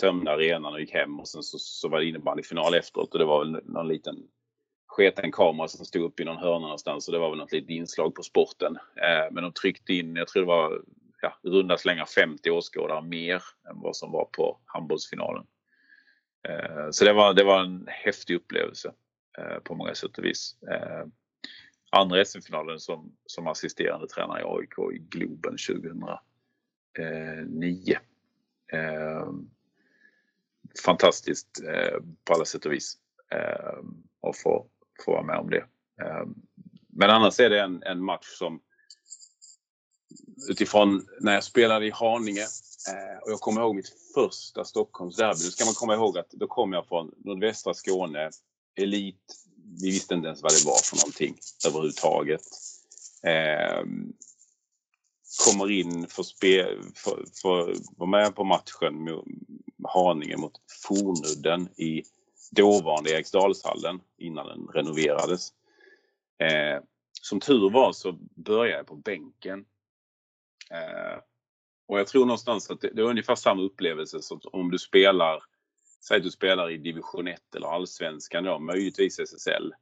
[0.00, 3.24] tömde arenan och gick hem och sen så, så var det innebandyfinal efteråt och det
[3.24, 4.16] var väl någon liten
[4.86, 7.70] sketen kamera som stod upp i någon hörna någonstans och det var väl något litet
[7.70, 8.76] inslag på sporten.
[8.76, 10.82] Eh, men de tryckte in, jag tror det var
[11.22, 15.46] ja, runda slängar 50 åskådare mer än vad som var på handbollsfinalen.
[16.48, 18.92] Eh, så det var, det var en häftig upplevelse
[19.38, 20.56] eh, på många sätt och vis.
[20.70, 21.06] Eh,
[21.90, 26.18] andra SM-finalen som, som assisterande tränare i AIK i Globen 2009
[30.84, 32.94] fantastiskt eh, på alla sätt och vis
[33.34, 33.78] eh,
[34.28, 34.66] att få,
[35.04, 35.64] få vara med om det.
[36.02, 36.26] Eh,
[36.88, 38.60] men annars är det en, en match som
[40.48, 42.46] utifrån när jag spelade i Haninge
[42.88, 45.44] eh, och jag kommer ihåg mitt första Stockholmsderby.
[45.44, 48.30] Då ska man komma ihåg att då kom jag från nordvästra Skåne,
[48.76, 49.44] elit.
[49.82, 52.40] Vi visste inte ens vad det var för någonting överhuvudtaget.
[53.22, 53.84] Eh,
[55.46, 59.04] kommer in, får, spe, får, får vara med på matchen
[59.84, 62.02] Haninge mot Fornudden i
[62.50, 65.52] dåvarande Eriksdalshallen innan den renoverades.
[66.38, 66.82] Eh,
[67.22, 69.64] som tur var så började jag på bänken.
[70.70, 71.18] Eh,
[71.88, 75.42] och jag tror någonstans att det, det är ungefär samma upplevelse som om du spelar,
[76.08, 79.74] säg att du spelar i division 1 eller allsvenskan då, möjligtvis SSL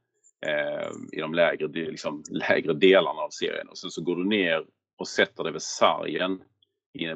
[0.47, 4.67] eh, i de lägre, liksom, lägre delarna av serien och sen så går du ner
[4.97, 6.43] och sätter dig vid sargen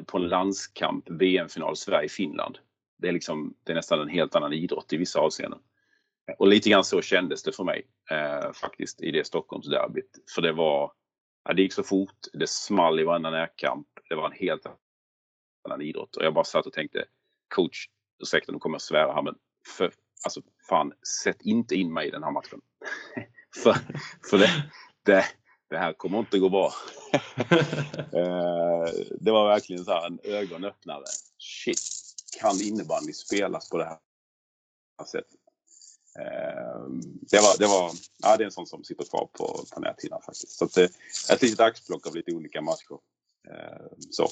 [0.05, 2.57] på en landskamp, VM-final Sverige-Finland.
[3.03, 5.59] Det är, liksom, det är nästan en helt annan idrott i vissa avseenden.
[6.37, 10.31] Och lite grann så kändes det för mig eh, faktiskt i det Stockholmsderbyt.
[10.35, 10.91] För det var,
[11.45, 13.87] ja, det gick så fort, det small i varenda närkamp.
[14.09, 14.65] Det var en helt
[15.63, 16.15] annan idrott.
[16.15, 17.05] Och jag bara satt och tänkte,
[17.55, 17.87] coach,
[18.23, 19.35] ursäkta nu kommer jag svära här men
[19.77, 19.91] för,
[20.25, 22.61] alltså fan, sätt inte in mig i den här matchen.
[23.63, 23.73] för
[24.29, 24.49] för det,
[25.05, 25.25] det,
[25.69, 26.71] det här kommer inte gå bra.
[28.13, 28.85] Eh,
[29.19, 31.03] det var verkligen så en ögonöppnare.
[31.37, 32.02] Shit,
[32.39, 33.97] kan innebandy spelas på det här
[35.05, 35.39] sättet?
[36.19, 36.87] Eh,
[37.31, 40.21] det var, det var, ja det är en sån som sitter kvar på, på näthinnan
[40.21, 40.57] faktiskt.
[40.57, 40.77] Så att,
[41.31, 42.97] ett litet axplock av lite olika matcher.
[43.49, 44.27] Eh, så.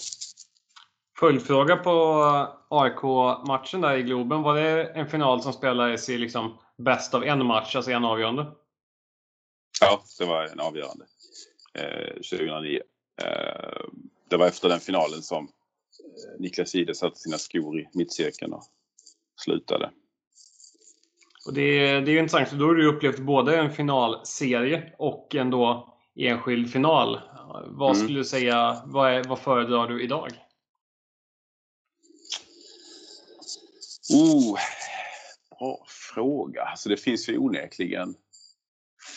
[1.19, 2.23] Följdfråga på
[2.69, 4.41] AIK-matchen där i Globen.
[4.41, 8.51] Var det en final som spelades i liksom bäst av en match, alltså en avgörande.
[9.81, 11.05] Ja, det var en avgörande.
[11.73, 12.81] Eh, 2009.
[13.21, 13.85] Eh,
[14.29, 15.51] det var efter den finalen som eh,
[16.39, 18.63] Niklas Jihde satte sina skor i mittcirkeln och
[19.35, 19.91] slutade.
[21.45, 25.49] Och det, det är intressant, för då har du upplevt både en finalserie och en
[25.49, 27.19] då enskild final.
[27.67, 28.03] Vad mm.
[28.03, 30.27] skulle du säga, vad, är, vad föredrar du idag?
[34.13, 34.57] Oh,
[35.59, 36.63] bra fråga.
[36.63, 38.15] Alltså det finns ju onekligen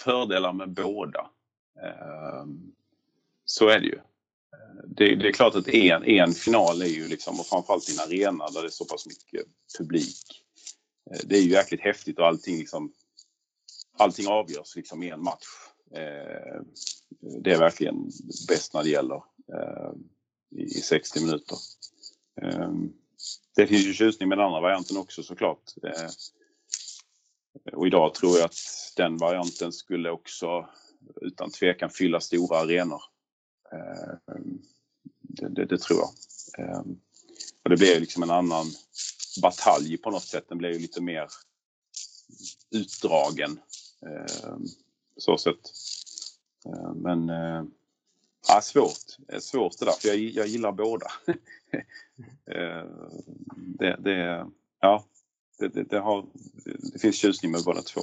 [0.04, 1.30] fördelar med båda.
[1.82, 2.72] Ehm,
[3.44, 4.00] så är det ju.
[4.86, 8.00] Det, det, är klart att en, en final är ju liksom, och framförallt i en
[8.00, 9.46] arena där det är så pass mycket
[9.78, 10.44] publik.
[11.10, 12.92] Eh, det är ju jäkligt häftigt och allting liksom,
[13.98, 15.46] allting avgörs liksom i en match.
[15.94, 16.60] Eh,
[17.42, 18.10] det är verkligen
[18.48, 19.22] bäst när det gäller
[19.54, 19.92] eh,
[20.56, 21.58] i 60 minuter.
[22.42, 22.92] Ehm,
[23.56, 25.62] det finns ju tjusning med den andra varianten också såklart.
[27.72, 28.56] Och idag tror jag att
[28.96, 30.68] den varianten skulle också
[31.20, 33.02] utan tvekan fylla stora arenor.
[33.72, 34.62] Ehm,
[35.20, 36.10] det, det, det tror jag.
[36.64, 36.98] Ehm,
[37.62, 38.66] och det blir liksom en annan
[39.42, 40.44] batalj på något sätt.
[40.48, 41.26] Den blir ju lite mer
[42.70, 43.60] utdragen.
[44.06, 44.64] Ehm,
[45.16, 45.72] så sätt.
[46.94, 47.64] Men eh,
[48.48, 49.18] ja, svårt.
[49.32, 51.06] Eh, svårt det där, för jag, jag gillar båda.
[53.78, 54.46] det, det,
[54.80, 55.04] ja,
[55.58, 56.26] det, det, det, har,
[56.92, 58.00] det finns tjusning med båda två.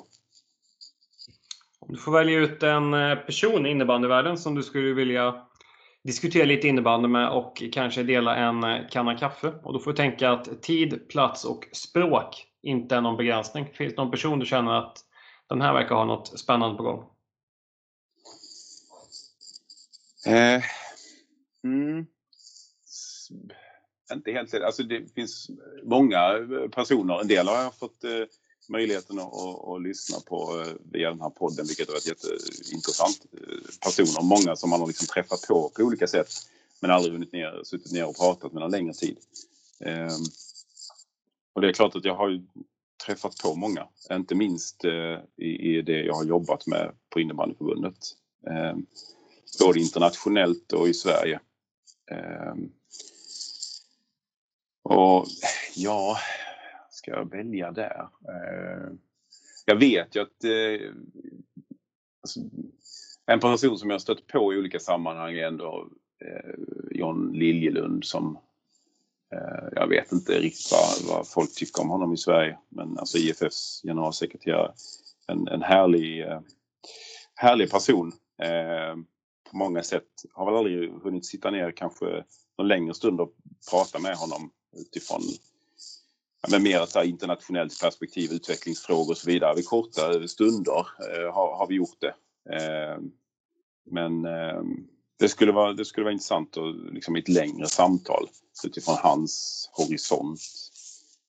[1.79, 5.47] Om du får välja ut en eh, person i innebandyvärlden som du skulle vilja
[6.03, 9.53] diskutera lite innebandy med och kanske dela en eh, kanna kaffe.
[9.63, 13.65] Och då får du tänka att tid, plats och språk inte är någon begränsning.
[13.73, 14.97] Finns det någon person du känner att
[15.49, 17.05] den här verkar ha något spännande på gång?
[20.27, 20.63] Eh,
[21.63, 22.07] mm
[24.13, 25.49] inte helt Alltså det finns
[25.83, 26.19] många
[26.71, 27.21] personer.
[27.21, 28.11] En del har jag fått eh,
[28.69, 33.25] möjligheten att, att, att, lyssna på eh, via den här podden, vilket har varit jätteintressant.
[33.33, 36.29] Eh, personer, många som man har liksom träffat på på olika sätt,
[36.79, 39.17] men aldrig hunnit ner, suttit ner och pratat med någon längre tid.
[39.79, 40.15] Eh,
[41.53, 42.41] och det är klart att jag har ju
[43.05, 47.97] träffat på många, inte minst eh, i, i, det jag har jobbat med på innebandyförbundet.
[48.47, 48.75] Eh,
[49.59, 51.39] både internationellt och i Sverige.
[52.11, 52.71] Ehm,
[54.83, 55.27] och
[55.75, 56.17] ja,
[57.01, 58.07] ska jag välja där?
[58.27, 58.93] Eh,
[59.65, 60.91] jag vet ju att eh,
[62.21, 62.39] alltså,
[63.25, 65.89] en person som jag stött på i olika sammanhang är ändå
[66.25, 66.53] eh,
[66.91, 68.37] John Liljelund som
[69.71, 73.81] jag vet inte riktigt vad, vad, folk tycker om honom i Sverige, men alltså IFFs
[73.83, 74.73] generalsekreterare.
[75.27, 76.25] En, en härlig,
[77.35, 78.11] härlig person
[79.51, 80.07] på många sätt.
[80.33, 82.23] Har väl aldrig hunnit sitta ner kanske
[82.57, 83.33] någon längre stund och
[83.71, 85.21] prata med honom utifrån
[86.49, 89.55] men mer ett internationellt perspektiv, utvecklingsfrågor och så vidare.
[89.55, 92.13] Vid korta stunder eh, har, har, vi gjort det.
[92.55, 92.97] Eh,
[93.91, 94.61] men eh,
[95.19, 98.27] det, skulle vara, det skulle vara intressant att liksom i ett längre samtal
[98.65, 100.39] utifrån hans horisont.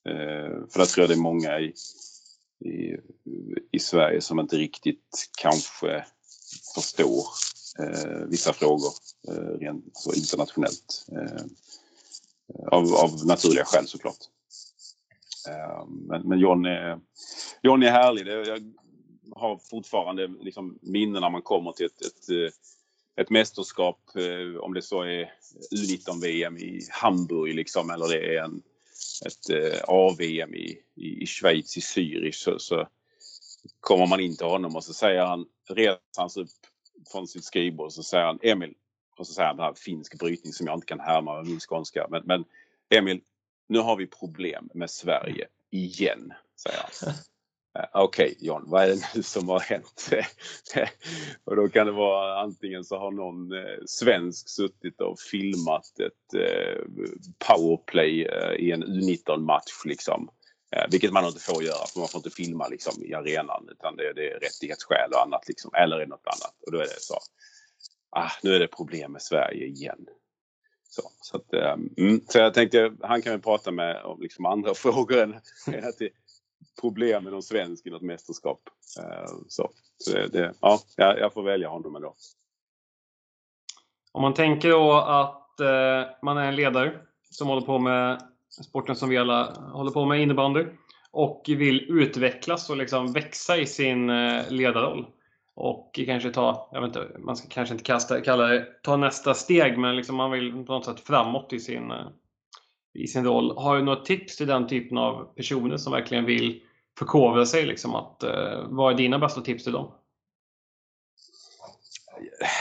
[0.09, 1.75] Eh, för där tror jag det är många i,
[2.65, 2.97] i,
[3.73, 6.05] i Sverige som inte riktigt kanske
[6.75, 7.27] förstår
[7.79, 8.93] eh, vissa frågor
[9.29, 11.07] eh, rent så internationellt.
[11.13, 11.45] Eh,
[12.67, 14.32] av, av naturliga skäl såklart.
[15.49, 17.01] Eh, men, men John, är,
[17.63, 18.27] John är härlig.
[18.27, 18.73] Jag
[19.37, 22.53] har fortfarande liksom minnen när man kommer till ett, ett, eh,
[23.23, 25.33] ett mästerskap, eh, om det så är
[25.75, 28.63] U19-VM i Hamburg liksom, eller det är en,
[29.27, 32.89] ett A-VM i, i, i Schweiz, i Zürich, så, så
[33.81, 36.49] kommer man in till honom och så säger han, reser han sig upp
[37.13, 38.75] från sitt skrivbord och så säger han Emil,
[39.19, 41.61] och så säger han det här finsk brytning som jag inte kan härma med min
[41.61, 42.07] skånska.
[42.11, 42.45] Men, men
[42.91, 43.21] Emil,
[43.73, 46.33] nu har vi problem med Sverige igen,
[46.63, 47.09] säger han.
[47.09, 47.15] Uh,
[48.03, 50.11] Okej okay, John, vad är det nu som har hänt?
[51.45, 56.35] och då kan det vara antingen så har någon eh, svensk suttit och filmat ett
[56.35, 56.83] eh,
[57.49, 60.29] powerplay eh, i en U19-match liksom.
[60.77, 63.97] Eh, vilket man inte får göra för man får inte filma liksom, i arenan utan
[63.97, 65.71] det, det är rättighetsskäl och annat liksom.
[65.75, 66.57] Eller något annat.
[66.67, 67.19] Och då är det så.
[68.11, 70.07] Ah, nu är det problem med Sverige igen.
[70.95, 74.75] Så, så, att, um, så jag tänkte, han kan vi prata med om liksom andra
[74.75, 75.33] frågor än,
[75.67, 75.93] än
[76.81, 78.61] problem med någon svensk i något mästerskap.
[79.01, 82.15] Uh, så så det, ja, jag får välja honom ändå.
[84.13, 87.01] Om man tänker då att uh, man är en ledare
[87.31, 90.65] som håller på med sporten som vi alla håller på med, innebandy,
[91.11, 95.07] och vill utvecklas och liksom växa i sin uh, ledarroll
[95.55, 99.35] och kanske ta, jag vet inte, man ska kanske inte kasta, kalla det ta nästa
[99.35, 102.07] steg, men liksom man vill på något sätt framåt i sin, eh,
[102.95, 103.57] i sin roll.
[103.57, 106.63] Har du något tips till den typen av personer som verkligen vill
[106.99, 107.67] förkovra sig?
[107.67, 109.93] Liksom, att, eh, vad är dina bästa tips till dem?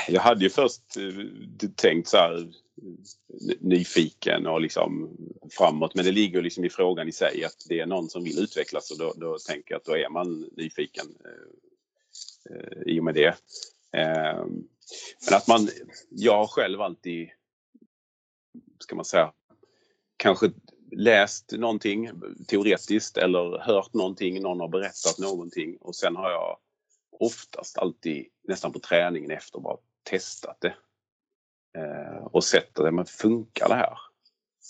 [0.08, 2.52] Jag hade ju först eh, tänkt så här
[3.60, 5.18] nyfiken och liksom
[5.52, 5.96] framåt.
[5.96, 8.92] Men det ligger liksom i frågan i sig att det är någon som vill utvecklas
[8.92, 11.06] och då, då tänker jag att då är man nyfiken
[12.50, 13.28] Eh, i och med det.
[13.98, 14.46] Eh,
[15.28, 15.70] men att man,
[16.10, 17.30] jag har själv alltid,
[18.80, 19.34] ska man säga,
[20.18, 20.52] kanske
[20.92, 22.12] läst någonting
[22.48, 26.58] teoretiskt eller hört någonting, någon har berättat någonting och sen har jag
[27.12, 30.76] oftast alltid nästan på träningen efter bara testat det.
[31.80, 33.98] Eh, och sett att men funkar det här?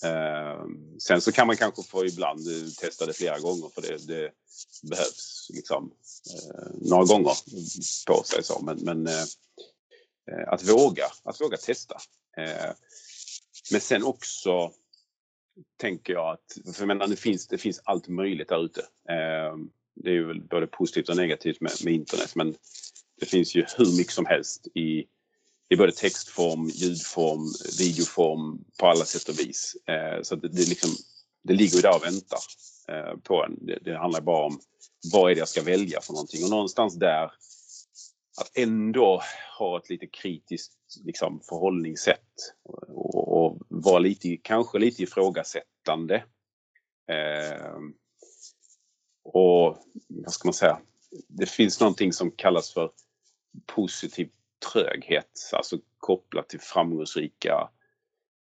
[0.04, 0.66] Eh,
[1.00, 4.32] sen så kan man kanske få ibland eh, testa det flera gånger för det, det
[4.90, 5.92] behövs liksom
[6.34, 7.34] eh, några gånger
[8.08, 8.44] på sig.
[8.44, 8.62] Så.
[8.62, 9.24] Men, men eh,
[10.32, 11.98] eh att våga, att våga testa.
[12.38, 12.72] Eh,
[13.72, 14.72] men sen också
[15.78, 18.82] tänker jag att, för jag menar, det, finns, det finns allt möjligt där ute.
[19.10, 22.56] Ehm, det är ju väl både positivt och negativt med, med internet men
[23.20, 25.06] det finns ju hur mycket som helst i
[25.72, 29.76] i både textform, ljudform, videoform på alla sätt och vis.
[29.88, 30.90] Eh, så det, det, liksom,
[31.44, 32.40] det ligger ju där och väntar
[32.88, 33.66] eh, på en.
[33.66, 34.60] Det, det, handlar bara om
[35.14, 37.24] vad är det jag ska välja för någonting och någonstans där
[38.42, 39.22] att ändå
[39.58, 46.16] ha ett lite kritiskt liksom, förhållningssätt och, och vara lite, kanske lite ifrågasättande.
[47.12, 47.78] Eh,
[49.24, 50.80] och vad ska man säga?
[51.28, 52.92] Det finns någonting som kallas för
[53.66, 54.30] positiv
[54.72, 57.70] tröghet, alltså kopplat till framgångsrika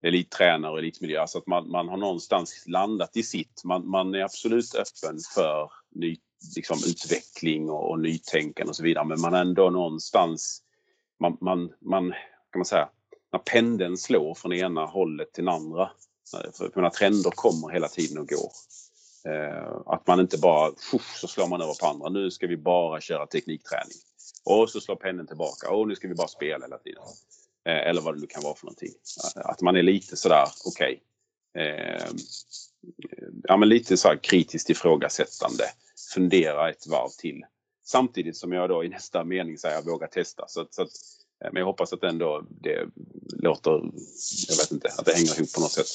[0.02, 1.22] elittränare och elitmiljö.
[1.22, 3.64] Alltså att man, man har någonstans landat i sitt.
[3.64, 6.18] Man, man är absolut öppen för ny,
[6.56, 9.06] liksom, utveckling och, och nytänkande och så vidare.
[9.06, 10.64] Men man är ändå någonstans,
[11.20, 12.12] man, man, man
[12.52, 12.90] kan man säga,
[13.32, 15.92] när pendeln slår från ena hållet till den andra.
[16.34, 18.52] Eh, för, för trender kommer hela tiden och går.
[19.34, 20.72] Eh, att man inte bara,
[21.22, 22.10] så slår man över på andra.
[22.10, 23.98] Nu ska vi bara köra teknikträning.
[24.44, 25.70] Och så slår pennen tillbaka.
[25.70, 27.04] Och nu ska vi bara spela hela tiden.
[27.68, 28.94] Eh, eller vad det nu kan vara för någonting.
[29.36, 31.02] Att man är lite sådär, okej.
[31.54, 31.66] Okay.
[31.66, 32.08] Eh,
[33.44, 35.64] ja, men lite så kritiskt ifrågasättande.
[36.14, 37.46] Fundera ett varv till.
[37.86, 40.48] Samtidigt som jag då i nästa mening säger våga testa.
[40.48, 40.90] Så, så att,
[41.44, 42.86] eh, men jag hoppas att ändå det
[43.30, 43.72] låter,
[44.48, 45.88] jag vet inte, att det hänger ihop på något sätt.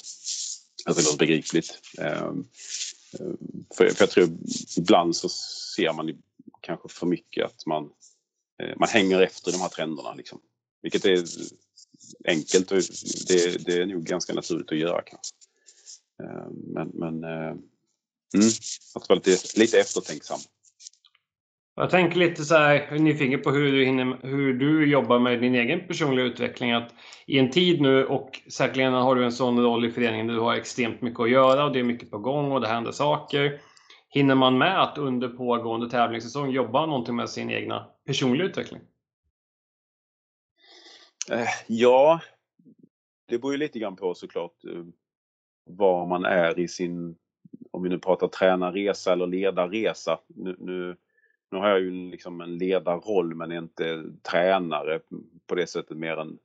[0.86, 1.78] Att det låter begripligt.
[1.98, 2.44] Ehm,
[3.20, 3.26] eh,
[3.76, 4.28] för, jag tror
[4.76, 5.28] ibland så
[5.76, 6.22] ser man
[6.60, 7.90] kanske för mycket att man
[8.62, 10.14] Eh, man hänger efter de här trenderna.
[10.14, 10.40] Liksom.
[10.82, 11.24] Vilket är
[12.24, 12.78] enkelt och
[13.28, 15.34] det, det är nog ganska naturligt att göra kanske.
[16.22, 17.54] Eh, men, men eh,
[18.34, 18.50] mm,
[18.94, 20.38] att vara lite, lite eftertänksam.
[21.76, 25.54] Jag tänker lite så här, nyfiken på hur du, hinner, hur du jobbar med din
[25.54, 26.72] egen personliga utveckling.
[26.72, 26.94] Att
[27.26, 30.40] I en tid nu, och säkerligen har du en sån roll i föreningen där du
[30.40, 33.60] har extremt mycket att göra och det är mycket på gång och det händer saker.
[34.14, 38.80] Hinner man med att under pågående tävlingssäsong jobba någonting med sin egna personliga utveckling?
[41.30, 42.20] Eh, ja,
[43.28, 44.84] det beror ju lite grann på såklart eh,
[45.64, 47.16] var man är i sin,
[47.70, 50.18] om vi nu pratar tränarresa eller ledarresa.
[50.26, 50.96] Nu, nu,
[51.50, 55.00] nu har jag ju liksom en ledarroll men inte tränare
[55.46, 56.38] på det sättet mer än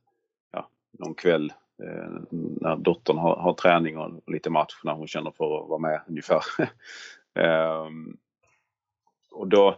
[0.51, 1.53] ja, någon kväll
[1.83, 2.21] eh,
[2.61, 6.01] när dottern har, har, träning och lite match när hon känner för att vara med
[6.07, 6.41] ungefär.
[7.39, 8.17] Ehm,
[9.31, 9.77] och då,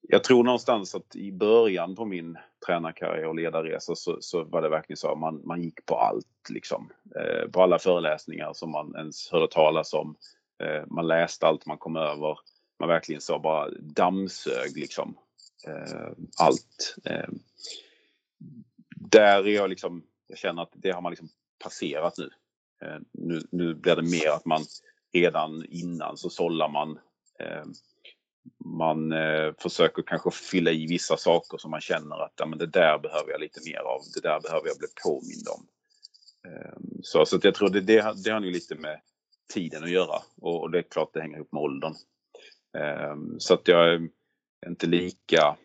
[0.00, 4.68] jag tror någonstans att i början på min tränarkarriär och ledarresa så, så var det
[4.68, 6.26] verkligen så att man, man gick på allt.
[6.48, 6.92] Liksom.
[7.16, 10.16] Eh, på alla föreläsningar som man ens hörde talas om.
[10.62, 12.38] Eh, man läste allt man kom över.
[12.78, 15.16] Man verkligen så bara dammsög liksom.
[15.66, 16.96] Eh, allt.
[17.04, 17.38] Ehm,
[18.94, 22.30] där är jag liksom, jag känner att det har man liksom passerat nu.
[22.82, 23.42] Eh, nu.
[23.50, 24.62] Nu blir det mer att man
[25.12, 26.98] redan innan så sållar man.
[27.40, 27.64] Eh,
[28.64, 32.66] man eh, försöker kanske fylla i vissa saker som man känner att ja, men det
[32.66, 34.00] där behöver jag lite mer av.
[34.14, 35.66] Det där behöver jag bli påmind om.
[36.50, 39.00] Ehm, så, så jag tror det, det, det har nog lite med
[39.54, 41.94] tiden att göra och, och det är klart det hänger ihop med åldern.
[42.78, 44.08] Ehm, så att jag är
[44.66, 45.56] inte lika,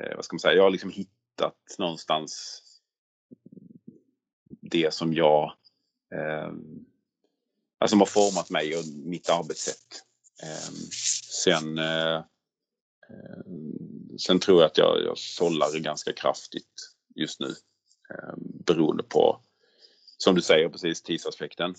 [0.00, 2.62] eh, vad ska man säga, jag har liksom hittat någonstans
[4.60, 5.52] det som jag
[6.14, 6.84] ehm,
[7.84, 10.02] Alltså, som har format mig och mitt arbetssätt.
[10.42, 10.74] Ehm,
[11.44, 12.16] sen, eh,
[13.10, 17.46] ehm, sen tror jag att jag, jag sållar ganska kraftigt just nu
[18.10, 19.40] ehm, beroende på,
[20.16, 21.74] som du säger precis, tidsaspekten.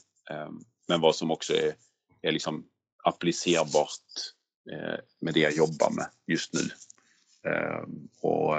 [0.87, 1.75] Men vad som också är,
[2.21, 2.65] är liksom
[3.03, 4.33] applicerbart
[4.71, 6.61] eh, med det jag jobbar med just nu.
[8.21, 8.55] Och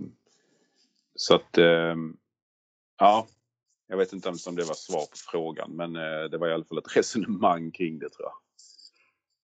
[1.14, 2.16] så att, ehm,
[2.98, 3.26] ja,
[3.88, 6.52] jag vet inte ens om det var svar på frågan men eh, det var i
[6.52, 8.34] alla fall ett resonemang kring det tror jag.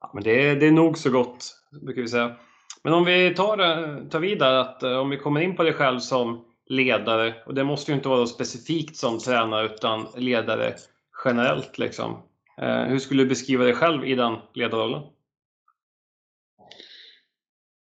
[0.01, 2.37] Ja, men det, är, det är nog så gott, brukar vi säga.
[2.83, 5.73] Men om vi tar, eh, tar vidare, att eh, om vi kommer in på dig
[5.73, 10.77] själv som ledare, och det måste ju inte vara specifikt som tränare utan ledare
[11.25, 11.79] generellt.
[11.79, 12.23] Liksom.
[12.59, 15.03] Eh, hur skulle du beskriva dig själv i den ledarrollen?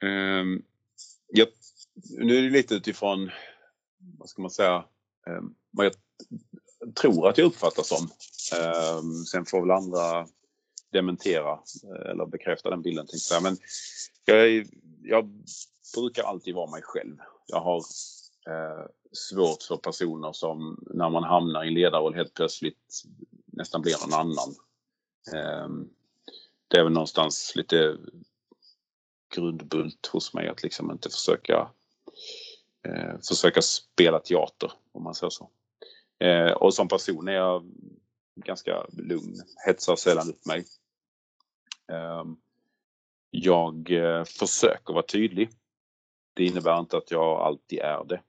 [0.04, 0.62] Ehm, um,
[1.28, 1.46] ja,
[2.18, 3.30] nu är det lite utifrån,
[4.18, 4.84] vad ska man säga,
[5.26, 5.92] um, vad jag
[6.94, 8.08] tror att jag uppfattas som.
[8.98, 10.26] Um, sen får väl andra
[10.92, 13.06] dementera eh, eller bekräfta den bilden.
[13.06, 13.42] Tänkte jag.
[13.42, 13.56] Men
[14.24, 14.66] jag,
[15.02, 15.30] jag
[15.96, 17.16] brukar alltid vara mig själv.
[17.46, 17.82] Jag har
[18.46, 23.02] eh, svårt för personer som när man hamnar i en ledarroll helt plötsligt
[23.46, 24.54] nästan blir någon annan.
[25.32, 25.68] Eh,
[26.68, 27.96] det är väl någonstans lite
[29.34, 31.70] grundbult hos mig att liksom inte försöka
[32.88, 35.50] eh, försöka spela teater om man säger så.
[36.18, 37.64] Eh, och som person är jag
[38.34, 40.64] ganska lugn, hetsar sällan upp mig.
[41.92, 42.36] Ehm,
[43.30, 45.50] jag eh, försöker vara tydlig.
[46.34, 48.22] Det innebär inte att jag alltid är det.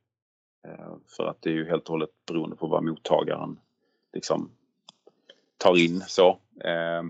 [0.68, 3.60] Eh, för att det är ju helt och hållet beroende på vad mottagaren
[4.14, 4.52] liksom
[5.58, 6.40] tar in så.
[6.64, 7.04] Eh,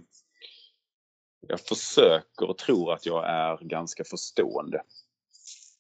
[1.47, 4.84] jag försöker och tror att jag är ganska förstående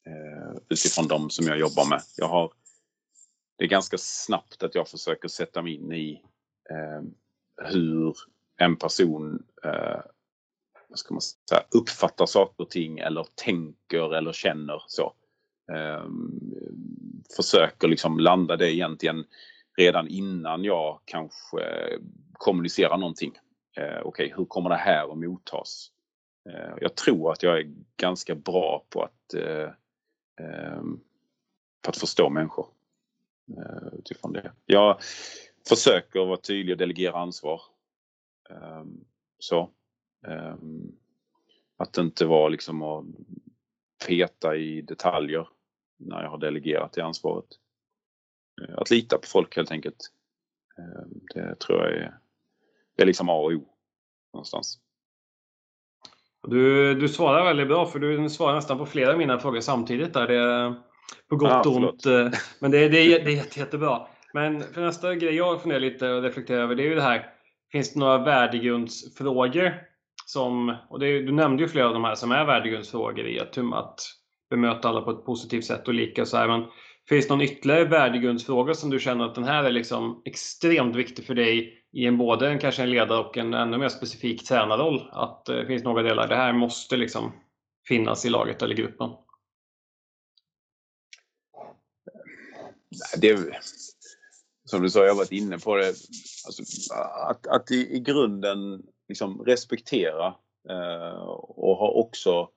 [0.05, 2.01] eh, utifrån de som jag jobbar med.
[2.17, 2.53] Jag har,
[3.57, 6.21] det är ganska snabbt att jag försöker sätta mig in i
[7.61, 8.15] hur
[8.57, 10.01] en person eh,
[10.87, 15.13] vad ska man säga, uppfattar saker och ting eller tänker eller känner så.
[17.35, 19.25] Försöker liksom landa det egentligen
[19.77, 21.59] redan innan jag kanske
[22.33, 23.31] kommunicerar någonting.
[23.77, 25.91] Eh, Okej, okay, hur kommer det här att mottas?
[26.49, 29.69] Eh, jag tror att jag är ganska bra på att, eh,
[30.39, 30.99] ehm,
[31.81, 32.67] på att förstå människor.
[33.57, 34.51] Eh, utifrån det.
[34.65, 34.97] Jag
[35.69, 37.61] försöker vara tydlig och delegera ansvar.
[38.49, 39.05] Ehm,
[39.39, 39.69] så.
[40.27, 40.91] Ehm,
[41.77, 43.05] att inte vara liksom att
[44.07, 45.47] peta i detaljer
[46.05, 47.45] när jag har delegerat det ansvaret.
[48.61, 50.11] Uh, att lita på folk helt enkelt.
[50.77, 52.17] Um, det tror jag är,
[52.95, 53.65] det är liksom A och O
[54.33, 54.79] någonstans.
[56.47, 60.13] Du, du svarar väldigt bra för du svarar nästan på flera av mina frågor samtidigt.
[60.13, 60.27] Där.
[60.27, 60.75] Det,
[61.29, 62.05] på gott och ont.
[62.05, 62.29] Eh,
[62.59, 64.07] men det, det, är, det är jätte, jättebra.
[64.33, 67.33] Men för nästa grej jag funderar lite och reflekterar över det är ju det här.
[67.71, 69.73] Finns det några värdegrundsfrågor
[70.25, 73.57] som, och det, du nämnde ju flera av de här som är värdegrundsfrågor i att,
[73.57, 73.99] att
[74.53, 76.65] bemöta alla på ett positivt sätt och lika så här, men
[77.09, 81.25] finns det någon ytterligare värdegrundsfråga som du känner att den här är liksom extremt viktig
[81.25, 85.09] för dig i en både en, kanske en ledare och en ännu mer specifik tränarroll?
[85.11, 87.31] Att eh, det finns några delar, det här måste liksom
[87.87, 89.09] finnas i laget eller gruppen?
[93.17, 93.37] Det,
[94.65, 95.87] som du sa, jag har varit inne på det.
[96.45, 96.63] Alltså,
[97.29, 100.27] att, att i, i grunden liksom respektera
[100.69, 102.49] eh, och ha också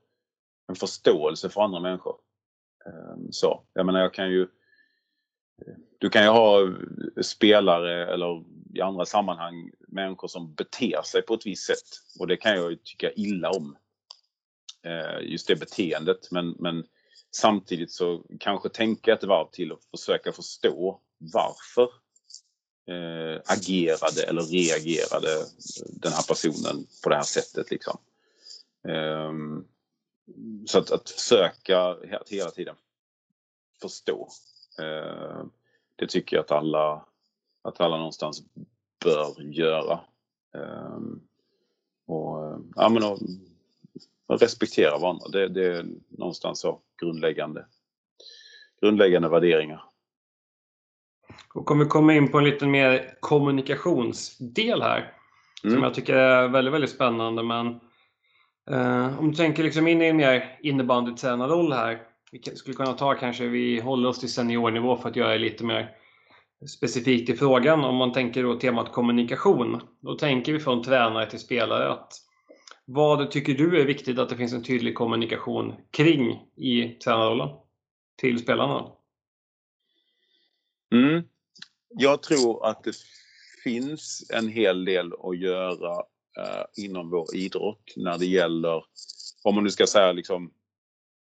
[0.68, 2.16] en förståelse för andra människor.
[2.86, 4.48] Ehm, så, jag menar jag kan ju
[5.98, 6.74] du kan ju ha
[7.22, 8.44] spelare eller
[8.74, 12.70] i andra sammanhang människor som beter sig på ett visst sätt och det kan jag
[12.70, 13.76] ju tycka illa om.
[14.82, 16.84] Ehm, just det beteendet men, men
[17.36, 21.88] samtidigt så kanske tänka ett varv till och försöka förstå varför
[22.90, 25.44] eh, agerade eller reagerade
[25.88, 27.70] den här personen på det här sättet.
[27.70, 27.98] Liksom.
[28.88, 29.32] Eh,
[30.66, 32.76] så att, att försöka att hela tiden
[33.80, 34.28] förstå.
[34.78, 35.44] Eh,
[35.96, 37.04] det tycker jag att alla,
[37.62, 38.42] att alla någonstans
[39.04, 40.00] bör göra.
[40.54, 41.20] Ehm,
[42.06, 43.18] och, ja, men och,
[44.26, 45.28] och respektera varandra.
[45.28, 47.66] Det, det är någonstans så grundläggande,
[48.80, 49.82] grundläggande värderingar.
[51.54, 55.12] Och kommer komma in på en lite mer kommunikationsdel här.
[55.64, 55.76] Mm.
[55.76, 57.42] Som jag tycker är väldigt, väldigt spännande.
[57.42, 57.80] Men
[58.70, 62.02] Uh, om du tänker liksom in i en mer innebandytränarroll här.
[62.32, 65.64] Vi skulle kunna ta kanske, vi håller oss till seniornivå för att göra det lite
[65.64, 65.90] mer
[66.78, 67.84] specifikt i frågan.
[67.84, 69.80] Om man tänker då temat kommunikation.
[70.00, 72.12] Då tänker vi från tränare till spelare att
[72.84, 77.48] vad tycker du är viktigt att det finns en tydlig kommunikation kring i tränarrollen
[78.20, 78.92] till spelarna?
[80.92, 81.24] Mm.
[81.88, 82.94] Jag tror att det
[83.64, 86.02] finns en hel del att göra
[86.36, 88.84] eh, inom vår idrott när det gäller,
[89.42, 90.50] om man nu ska säga liksom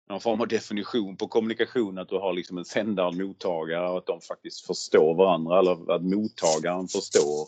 [0.09, 3.89] någon form av definition på kommunikation, att du har liksom en sändare och en mottagare
[3.89, 7.47] och att de faktiskt förstår varandra eller att mottagaren förstår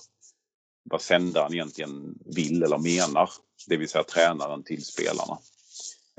[0.84, 3.30] vad sändaren egentligen vill eller menar.
[3.68, 5.38] Det vill säga tränaren till spelarna.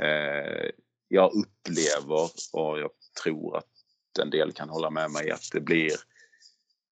[0.03, 0.71] Eh,
[1.09, 2.91] jag upplever och jag
[3.23, 3.67] tror att
[4.23, 5.93] en del kan hålla med mig att det blir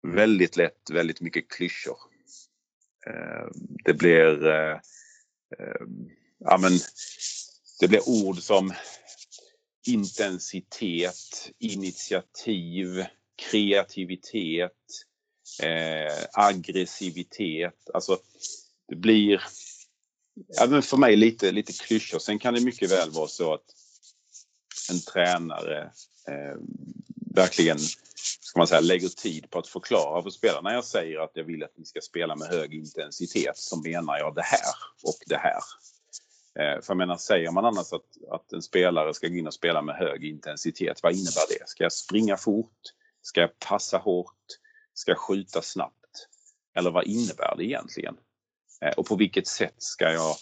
[0.07, 1.97] väldigt lätt väldigt mycket klyschor.
[3.09, 3.47] Eh,
[3.85, 4.79] det blir eh,
[5.59, 6.71] ehm, ja, men,
[7.79, 8.73] det blir ord som
[9.87, 13.05] intensitet, initiativ,
[13.35, 14.71] kreativitet,
[15.63, 17.89] eh, aggressivitet.
[17.93, 18.17] Alltså
[18.87, 19.41] det blir
[20.47, 22.19] ja, men för mig lite, lite klyschor.
[22.19, 23.75] Sen kan det mycket väl vara så att
[24.89, 25.83] en tränare
[26.27, 26.57] eh,
[27.35, 27.77] verkligen
[28.41, 30.69] ska man säga, lägger tid på att förklara för spelarna.
[30.69, 34.17] När jag säger att jag vill att ni ska spela med hög intensitet så menar
[34.17, 35.61] jag det här och det här.
[36.59, 39.53] Eh, för jag menar, säger man annars att, att en spelare ska gå in och
[39.53, 41.69] spela med hög intensitet, vad innebär det?
[41.69, 42.81] Ska jag springa fort?
[43.21, 44.45] Ska jag passa hårt?
[44.93, 45.95] Ska jag skjuta snabbt?
[46.75, 48.15] Eller vad innebär det egentligen?
[48.81, 50.35] Eh, och på vilket sätt ska jag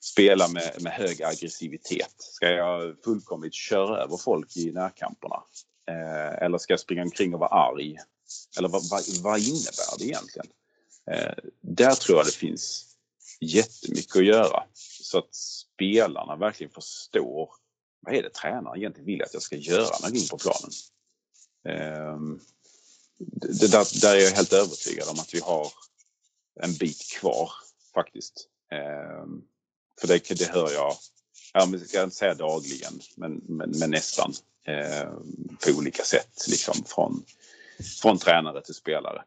[0.00, 2.14] spela med, med hög aggressivitet?
[2.18, 5.42] Ska jag fullkomligt köra över folk i närkamperna?
[5.90, 7.96] Eh, eller ska jag springa omkring och vara arg?
[8.58, 10.46] Eller vad, vad, vad innebär det egentligen?
[11.10, 12.86] Eh, där tror jag det finns
[13.40, 14.64] jättemycket att göra.
[15.02, 17.50] Så att spelarna verkligen förstår
[18.00, 20.38] vad är det tränaren egentligen vill att jag ska göra när jag går in på
[20.38, 20.70] planen.
[21.68, 22.38] Eh,
[23.58, 25.68] det där, där är jag helt övertygad om att vi har
[26.60, 27.50] en bit kvar
[27.94, 28.48] faktiskt.
[28.72, 29.42] Ehm,
[30.00, 30.94] för det, det hör jag,
[31.52, 34.32] jag ska inte säga dagligen, men, men, men nästan
[34.66, 35.10] Eh,
[35.64, 37.24] på olika sätt liksom från,
[38.02, 39.22] från tränare till spelare.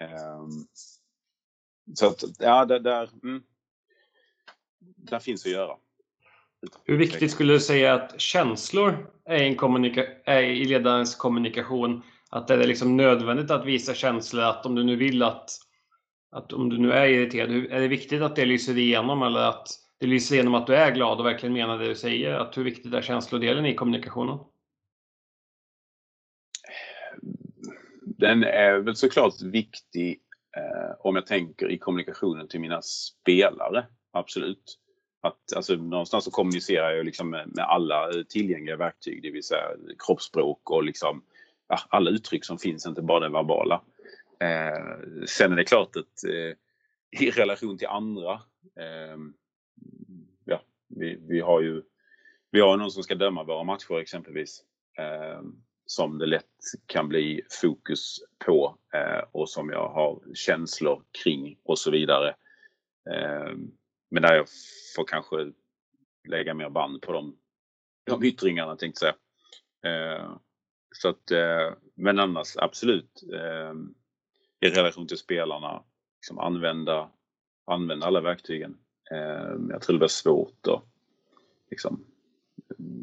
[0.00, 0.66] Ehm,
[1.94, 3.42] så att, ja, det där, mm,
[4.80, 5.76] där finns att göra.
[6.84, 12.02] Hur viktigt skulle du säga att känslor är, en kommunika- är i ledarens kommunikation?
[12.30, 15.50] Att det är liksom nödvändigt att visa känslor, att om du nu vill att,
[16.30, 19.68] att om du nu är irriterad, är det viktigt att det lyser igenom eller att
[19.98, 22.34] det lyser igenom att du är glad och verkligen menar det du säger?
[22.34, 24.38] Att hur viktigt är känslodelen i kommunikationen?
[28.18, 30.20] Den är väl såklart viktig
[30.56, 34.78] eh, om jag tänker i kommunikationen till mina spelare, absolut.
[35.20, 39.42] Att alltså, någonstans så kommunicerar jag liksom med, med, alla eh, tillgängliga verktyg, det vill
[39.42, 39.68] säga
[40.06, 41.22] kroppsspråk och liksom,
[41.68, 43.82] ja, alla uttryck som finns, inte bara det verbala.
[44.40, 46.56] Eh, sen är det klart att eh,
[47.20, 48.32] i relation till andra,
[48.80, 49.18] eh,
[50.44, 51.82] ja, vi, vi, har ju
[52.50, 54.62] vi har någon som ska döma våra matcher exempelvis,
[54.98, 55.42] eh,
[55.86, 56.46] som det lätt
[56.86, 62.28] kan bli fokus på eh, och som jag har känslor kring och så vidare.
[63.10, 63.52] Eh,
[64.10, 64.46] men där jag
[64.96, 65.52] får kanske
[66.28, 67.36] lägga mer band på de,
[68.04, 70.16] de yttringarna tänkte jag säga.
[70.16, 70.36] Eh,
[70.94, 73.74] så att, eh, men annars absolut eh,
[74.60, 75.82] i relation till spelarna,
[76.18, 77.10] liksom använda,
[77.66, 78.76] använda alla verktygen.
[79.10, 80.82] Eh, jag tror det blir svårt att
[81.70, 82.04] liksom,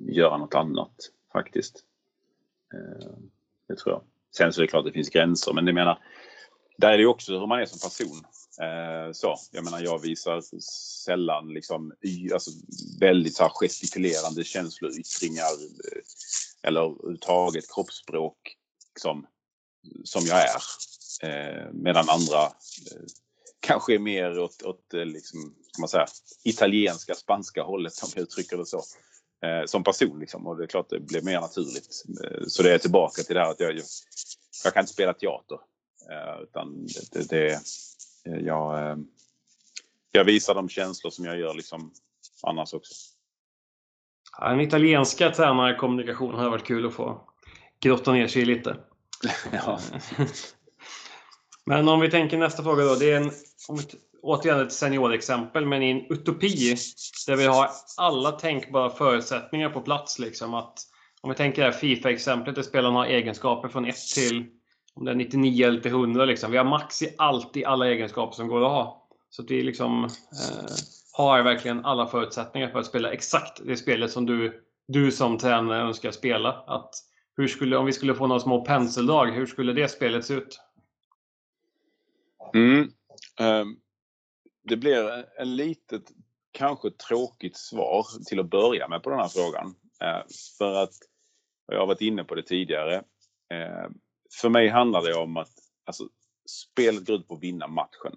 [0.08, 0.96] göra något annat
[1.34, 1.86] faktiskt.
[2.74, 3.14] Eh,
[3.68, 4.04] det tror jag.
[4.38, 6.00] Sen så är det klart att det finns gränser, men det menar,
[6.78, 8.26] där är det också hur man är som person.
[8.62, 10.42] Eh, så, jag menar jag visar
[11.06, 11.94] sällan liksom,
[12.34, 12.52] alltså,
[13.00, 15.52] väldigt så här, gestikulerande känsloyttringar
[15.94, 16.02] eh,
[16.64, 18.56] eller överhuvudtaget kroppsspråk
[18.94, 19.28] liksom,
[20.04, 20.62] som jag är.
[21.74, 22.52] Medan andra
[23.60, 26.06] kanske är mer åt, åt liksom, ska man säga,
[26.44, 28.82] italienska, spanska hållet om jag uttrycker det så.
[29.46, 32.04] Eh, som person liksom och det är klart det blir mer naturligt.
[32.24, 33.82] Eh, så det är tillbaka till det här att jag,
[34.64, 35.58] jag kan inte spela teater.
[36.44, 37.62] utan det, det,
[38.26, 38.98] Eh, jag, eh,
[40.12, 41.94] jag visar de känslor som jag gör liksom
[42.44, 42.94] annars också.
[44.40, 47.22] Ja, en italienska tränarkommunikation hade varit kul att få
[47.80, 48.78] grotta ner sig lite.
[49.52, 49.80] ja.
[51.66, 52.96] Men om vi tänker nästa fråga då.
[52.96, 53.32] Det är en,
[53.68, 53.84] om vi,
[54.22, 56.76] återigen ett seniorexempel, men i en utopi
[57.28, 60.20] där vi har alla tänkbara förutsättningar på plats.
[60.20, 60.80] Liksom, att,
[61.22, 64.46] om vi tänker det här Fifa-exemplet där spelarna har egenskaper från 1 till
[64.94, 66.52] om det är 99 eller till 100 liksom.
[66.52, 69.08] Vi har max i allt i alla egenskaper som går att ha.
[69.30, 70.76] Så att vi liksom eh,
[71.14, 75.82] har verkligen alla förutsättningar för att spela exakt det spelet som du, du som tränare
[75.82, 76.64] önskar spela.
[76.68, 76.90] Att
[77.38, 80.60] hur skulle, om vi skulle få några små penseldrag, hur skulle det spelet se ut?
[82.54, 82.92] Mm.
[83.40, 83.78] Um,
[84.64, 86.12] det blir en litet,
[86.52, 89.76] kanske tråkigt svar till att börja med på den här frågan.
[90.02, 90.24] Eh,
[90.58, 90.94] för att,
[91.68, 92.96] jag har varit inne på det tidigare,
[93.52, 93.90] eh,
[94.42, 95.52] för mig handlar det om att
[95.86, 96.10] alltså,
[96.50, 98.16] spelet går ut på att vinna matchen.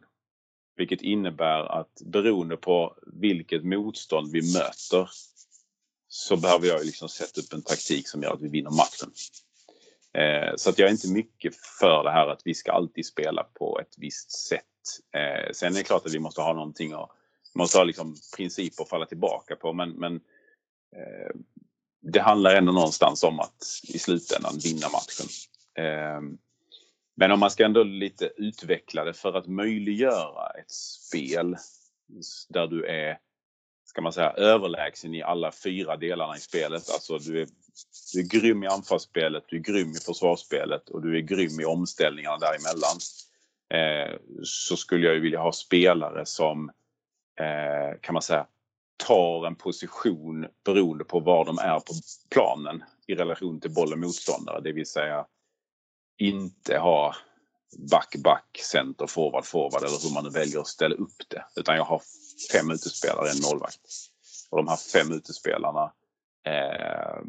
[0.77, 5.11] Vilket innebär att beroende på vilket motstånd vi möter
[6.09, 9.13] så behöver jag liksom sätta upp en taktik som gör att vi vinner matchen.
[10.19, 13.45] Eh, så att jag är inte mycket för det här att vi ska alltid spela
[13.45, 14.63] på ett visst sätt.
[15.15, 17.13] Eh, sen är det klart att vi måste ha någonting och
[17.55, 20.15] måste ha liksom principer att falla tillbaka på men, men
[20.97, 21.35] eh,
[22.03, 25.27] det handlar ändå någonstans om att i slutändan vinna matchen.
[25.79, 26.21] Eh,
[27.17, 31.57] men om man ska ändå lite utveckla det för att möjliggöra ett spel
[32.49, 33.19] där du är,
[33.95, 36.91] ska man säga, överlägsen i alla fyra delarna i spelet.
[36.91, 37.49] Alltså du är,
[38.13, 41.65] du är grym i anfallsspelet, du är grym i försvarsspelet och du är grym i
[41.65, 42.99] omställningarna däremellan.
[43.75, 46.71] Eh, så skulle jag ju vilja ha spelare som,
[47.41, 48.47] eh, kan man säga,
[49.07, 51.93] tar en position beroende på var de är på
[52.31, 54.61] planen i relation till boll och motståndare.
[54.61, 55.27] Det vill säga
[56.19, 57.15] inte ha
[57.91, 61.45] back, back, center, forward, forward eller hur man nu väljer att ställa upp det.
[61.57, 62.03] Utan jag har
[62.53, 63.81] fem utespelare, en målvakt.
[64.51, 65.93] Och de här fem utespelarna,
[66.47, 67.23] eh,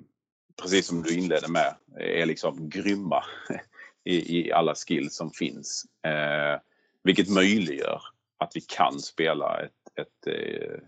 [0.62, 3.24] precis som du inledde med, är liksom grymma
[4.04, 5.86] i, i alla skills som finns.
[6.06, 6.60] Eh,
[7.04, 8.02] vilket möjliggör
[8.38, 10.80] att vi kan spela ett, ett, eh,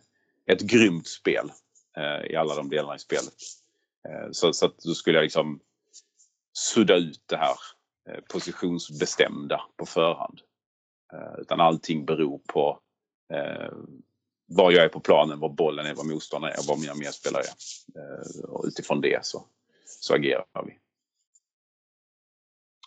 [0.46, 1.52] ett grymt spel
[1.98, 3.34] eh, i alla de delarna i spelet.
[4.10, 5.60] Eh, så, så att då skulle jag liksom
[6.54, 7.56] sudda ut det här
[8.10, 10.42] eh, positionsbestämda på förhand.
[11.14, 12.80] Eh, utan allting beror på
[13.34, 13.74] eh,
[14.46, 18.46] var jag är på planen, var bollen är, var motståndaren är, var mina medspelare är.
[18.50, 19.46] Och utifrån det så,
[19.86, 20.78] så agerar vi.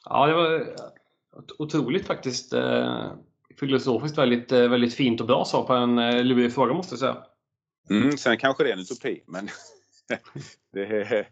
[0.04, 0.76] Ja, det var
[1.58, 2.54] otroligt faktiskt
[3.60, 7.24] filosofiskt väldigt, väldigt fint och bra svar på en lurig fråga måste jag säga.
[7.90, 9.48] Mm, sen kanske det är en utopi men
[10.72, 11.28] det är,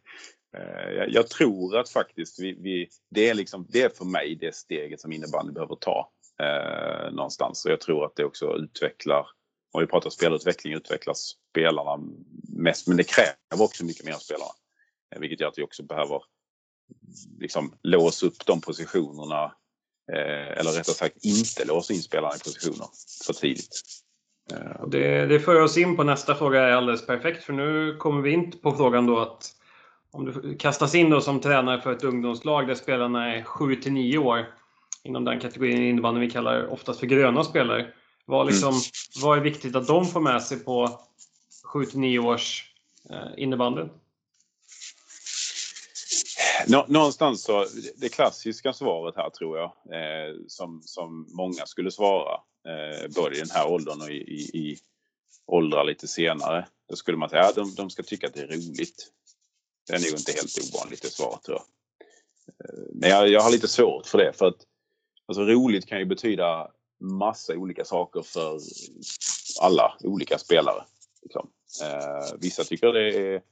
[0.56, 4.54] Eh, jag tror att faktiskt vi, vi, det, är liksom, det är för mig det
[4.54, 6.10] steget som innebandy behöver ta
[6.42, 7.64] eh, någonstans.
[7.64, 9.26] Och jag tror att det också utvecklar,
[9.72, 12.04] om vi pratar spelutveckling, utvecklar spelarna
[12.48, 12.88] mest.
[12.88, 14.50] Men det kräver också mycket mer av spelarna.
[15.14, 16.22] Eh, vilket gör att vi också behöver
[17.38, 19.44] liksom låsa upp de positionerna.
[20.12, 22.86] Eh, eller rättare sagt inte låsa in spelarna i positioner
[23.26, 23.82] för tidigt.
[24.52, 24.86] Eh.
[24.88, 28.30] Det, det för oss in på nästa fråga är alldeles perfekt för nu kommer vi
[28.30, 29.54] in på frågan då att
[30.10, 33.92] om du kastas in då som tränare för ett ungdomslag där spelarna är 7 till
[33.92, 34.46] 9 år
[35.08, 37.92] inom den kategorin innebandy vi kallar oftast för gröna spelare.
[38.24, 38.80] Vad, liksom, mm.
[39.22, 41.00] vad är viktigt att de får med sig på
[41.64, 42.72] 7 till 9 års
[43.10, 43.82] eh, innebandy?
[46.88, 52.34] Någonstans så, det klassiska svaret här tror jag, eh, som, som många skulle svara,
[52.68, 54.78] eh, både i den här åldern och i, i, i
[55.46, 56.66] åldrar lite senare.
[56.88, 59.08] Då skulle man säga att de, de ska tycka att det är roligt.
[59.86, 61.64] Det är nog inte helt ovanligt det svaret tror jag.
[62.64, 64.64] Eh, men jag, jag har lite svårt för det för att
[65.28, 66.70] alltså, roligt kan ju betyda
[67.00, 68.60] massa olika saker för
[69.60, 70.84] alla olika spelare.
[71.22, 71.50] Liksom.
[71.82, 73.42] Eh, vissa tycker det är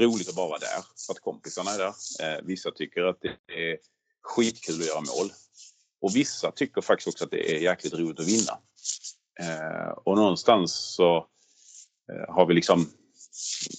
[0.00, 1.92] roligt att bara vara där för att kompisarna är där.
[2.20, 3.78] Eh, vissa tycker att det är
[4.22, 5.30] skitkul att göra mål.
[6.00, 8.58] Och vissa tycker faktiskt också att det är jäkligt roligt att vinna.
[9.40, 11.16] Eh, och någonstans så
[12.12, 12.90] eh, har vi liksom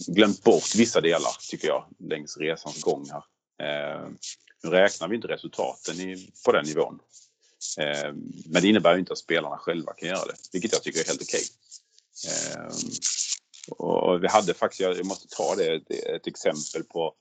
[0.07, 3.23] glömt bort vissa delar, tycker jag, längs resans gång här.
[3.67, 4.09] Eh,
[4.63, 6.99] nu räknar vi inte resultaten i, på den nivån.
[7.79, 8.13] Eh,
[8.45, 11.05] men det innebär ju inte att spelarna själva kan göra det, vilket jag tycker är
[11.05, 11.43] helt okej.
[12.27, 12.89] Eh, okay.
[13.77, 15.75] Och vi hade faktiskt, jag måste ta det,
[16.15, 17.13] ett exempel på,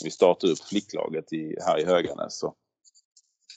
[0.00, 2.38] när vi startade upp flicklaget i, här i Höganäs.
[2.38, 2.54] Så,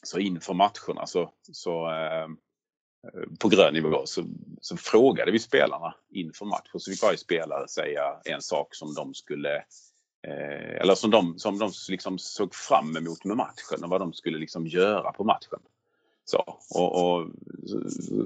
[0.04, 2.28] så inför matcherna så, så eh,
[3.40, 4.26] på grön nivå så,
[4.62, 6.80] så frågade vi spelarna inför matchen.
[6.80, 9.56] Så fick varje spelare säga en sak som de skulle
[10.28, 14.14] eh, eller som de, som de liksom såg fram emot med matchen och vad de
[14.14, 15.60] skulle liksom göra på matchen.
[16.30, 17.28] Så, och, och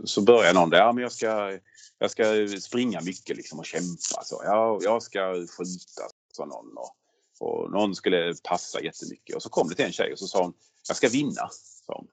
[0.04, 1.60] så börjar någon där, ja, men jag ska,
[2.00, 4.24] jag ska springa mycket liksom och kämpa.
[4.24, 4.42] Så.
[4.46, 6.78] Jag, jag ska skjuta, sa någon.
[6.78, 6.96] Och,
[7.40, 9.36] och någon skulle passa jättemycket.
[9.36, 10.54] Och så kom det till en tjej och så sa hon,
[10.88, 11.50] jag ska vinna.
[11.86, 12.08] Sa hon.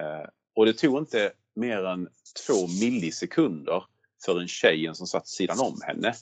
[0.00, 2.08] Eh, och det tog inte mer än
[2.46, 3.84] två millisekunder
[4.24, 6.14] för en tjejen som satt sidan om henne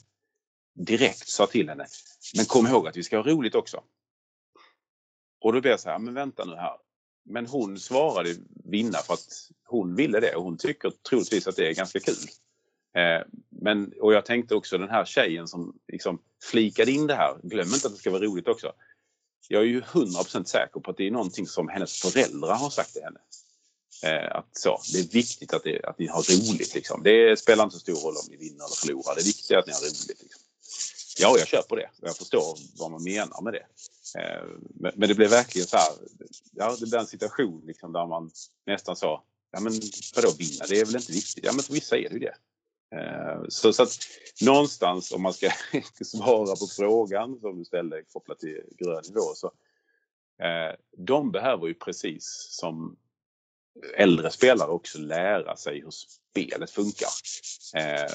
[0.73, 1.85] direkt sa till henne,
[2.35, 3.83] men kom ihåg att vi ska ha roligt också.
[5.39, 6.77] Och då blev jag så här, men vänta nu här.
[7.25, 11.67] Men hon svarade vinna för att hon ville det och hon tycker troligtvis att det
[11.67, 12.15] är ganska kul.
[12.95, 17.37] Eh, men, och jag tänkte också den här tjejen som liksom flikade in det här,
[17.43, 18.73] glöm inte att det ska vara roligt också.
[19.47, 22.93] Jag är ju 100% säker på att det är någonting som hennes föräldrar har sagt
[22.93, 23.19] till henne.
[24.03, 26.75] Eh, att så, det är viktigt att, det, att ni har roligt.
[26.75, 27.03] Liksom.
[27.03, 29.15] Det spelar inte så stor roll om ni vinner eller förlorar.
[29.15, 30.21] Det viktiga är att ni har roligt.
[30.21, 30.42] Liksom.
[31.19, 31.89] Ja, jag köper det.
[32.01, 33.65] Jag förstår vad man menar med det.
[34.19, 34.43] Eh,
[34.95, 35.87] men, det blev verkligen så här.
[36.51, 38.31] Ja, det blev en situation liksom, där man
[38.65, 39.73] nästan sa Ja, men
[40.15, 40.65] vadå vinna?
[40.69, 41.45] Det är väl inte viktigt?
[41.45, 42.35] Ja, men för vissa är det ju det.
[42.95, 43.97] Eh, så, så att
[44.41, 45.49] någonstans om man ska
[46.05, 49.47] svara på frågan som du ställde kopplat till grön nivå så
[50.43, 52.97] eh, de behöver ju precis som
[53.97, 57.09] äldre spelare också lära sig hur spelet funkar.
[57.75, 58.13] Eh,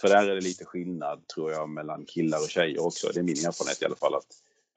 [0.00, 3.10] för där är det lite skillnad tror jag mellan killar och tjejer också.
[3.14, 4.26] Det är min erfarenhet i alla fall att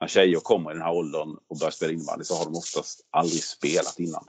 [0.00, 3.00] när tjejer kommer i den här åldern och börjar spela innebandy så har de oftast
[3.10, 4.24] aldrig spelat innan.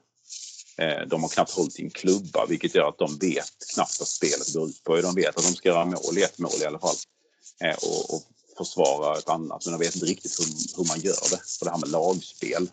[0.78, 4.08] Eh, de har knappt hållit i en klubba vilket gör att de vet knappt vad
[4.08, 5.02] spelet går ut på.
[5.02, 6.96] De vet att de ska göra mål i ett mål i alla fall.
[7.62, 8.24] Eh, och, och
[8.58, 11.40] försvara ett annat men de vet inte riktigt hur, hur man gör det.
[11.60, 12.70] Och det här med lagspel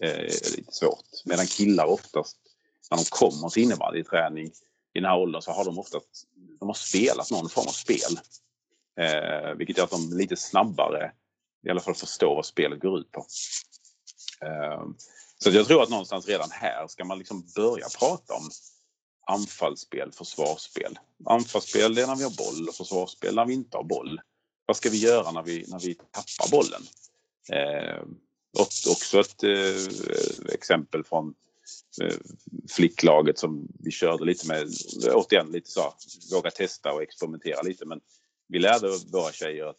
[0.00, 1.04] eh, är lite svårt.
[1.24, 2.36] Medan killar oftast
[2.90, 4.46] när de kommer till innebandyträning
[4.94, 6.00] i den här åldern så har de ofta
[6.60, 8.18] de har spelat någon form av spel.
[9.00, 11.12] Eh, vilket gör att de lite snabbare
[11.66, 13.26] i alla fall förstår vad spelet går ut på.
[14.46, 14.84] Eh,
[15.38, 18.50] så jag tror att någonstans redan här ska man liksom börja prata om
[19.26, 20.98] anfallsspel, försvarsspel.
[21.24, 24.20] Anfallsspel är när vi har boll och försvarsspel när vi inte har boll.
[24.66, 26.82] Vad ska vi göra när vi, när vi tappar bollen?
[27.52, 28.02] Eh,
[28.90, 31.34] också ett eh, exempel från
[32.02, 32.16] Eh,
[32.70, 34.68] flicklaget som vi körde lite med.
[35.12, 35.94] Återigen lite så,
[36.32, 37.86] våga testa och experimentera lite.
[37.86, 38.00] Men
[38.48, 39.76] vi lärde våra tjejer att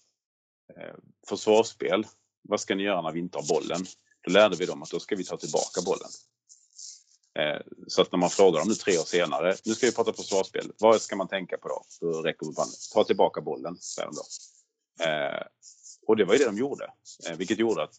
[0.77, 0.95] eh,
[1.27, 2.05] försvarsspel,
[2.41, 3.85] vad ska ni göra när vi inte har bollen?
[4.21, 6.09] Då lärde vi dem att då ska vi ta tillbaka bollen.
[7.39, 10.13] Eh, så att när man frågar dem nu tre år senare, nu ska vi prata
[10.13, 11.83] försvarsspel, vad ska man tänka på då?
[12.01, 14.23] Då räcker vi att Ta tillbaka bollen, säger de då.
[15.03, 15.43] Eh,
[16.07, 16.93] och det var ju det de gjorde,
[17.29, 17.95] eh, vilket gjorde att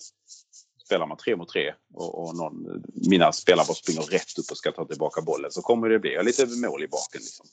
[0.93, 4.57] spelar man tre mot tre och, och någon, mina spelare bara springer rätt upp och
[4.57, 7.21] ska ta tillbaka bollen så kommer det bli lite mål i baken.
[7.21, 7.47] Liksom.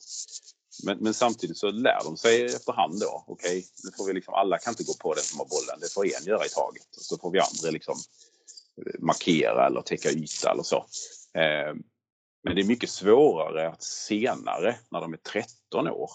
[0.83, 4.33] Men, men, samtidigt så lär de sig efterhand då, okej, okay, nu får vi liksom,
[4.33, 6.95] alla kan inte gå på den som har bollen, det får en göra i taget.
[6.97, 7.97] Och så får vi andra liksom
[8.77, 10.77] eh, markera eller täcka yta eller så.
[11.33, 11.73] Eh,
[12.43, 16.11] men det är mycket svårare att senare, när de är 13 år,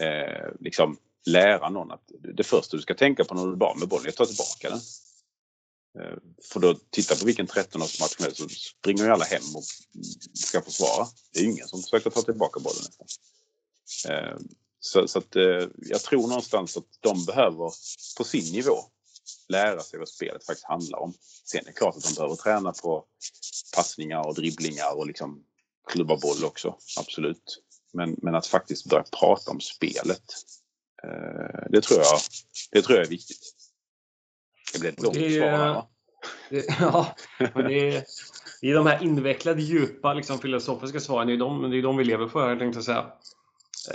[0.00, 0.96] eh, liksom
[1.26, 2.04] lära någon att
[2.36, 4.26] det första du ska tänka på när du är barn med bollen är att ta
[4.26, 4.80] tillbaka den.
[5.98, 6.18] Eh,
[6.52, 9.64] för då, titta på vilken 13-årsmatch som helst så springer ju alla hem och
[10.34, 11.06] ska försvara.
[11.32, 13.06] Det är ingen som försöker ta tillbaka bollen nästan.
[14.08, 14.38] Eh,
[14.80, 17.72] så, så att, eh, jag tror någonstans att de behöver
[18.16, 18.84] på sin nivå
[19.48, 21.14] lära sig vad spelet faktiskt handlar om.
[21.44, 23.04] Sen är det klart att de behöver träna på
[23.74, 25.44] passningar och dribblingar och liksom
[25.88, 27.62] klubba boll också, absolut.
[27.92, 30.22] Men, men att faktiskt börja prata om spelet,
[31.70, 32.20] det, tror jag,
[32.70, 33.59] det tror jag är viktigt.
[34.72, 35.86] Det blir ett långt det, svar här, va?
[36.50, 37.06] Det, ja,
[37.54, 38.02] men det är,
[38.60, 41.26] det är de här invecklade, djupa, liksom, filosofiska svaren.
[41.26, 43.06] Det är de, det är de vi lever för, tänkte jag säga.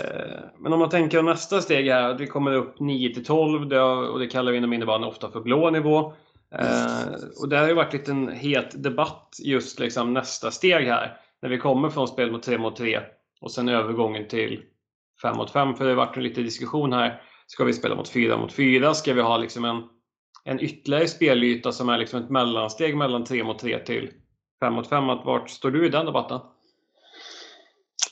[0.00, 3.72] Eh, men om man tänker nästa steg här, att vi kommer upp 9 till 12
[4.12, 6.12] och det kallar vi inom innebandyn ofta för blå nivå.
[6.54, 11.16] Eh, och det har ju varit lite en het debatt just liksom nästa steg här.
[11.42, 13.00] När vi kommer från spel mot 3 mot 3
[13.40, 14.62] och sen övergången till
[15.22, 15.74] 5 mot 5.
[15.74, 17.22] För det har varit en lite diskussion här.
[17.46, 18.94] Ska vi spela mot 4 mot 4?
[18.94, 19.82] Ska vi ha liksom en,
[20.46, 24.12] en ytterligare spelyta som är liksom ett mellansteg mellan 3 mot 3 till
[24.60, 25.06] 5 mot 5?
[25.06, 26.40] Vart står du i den debatten?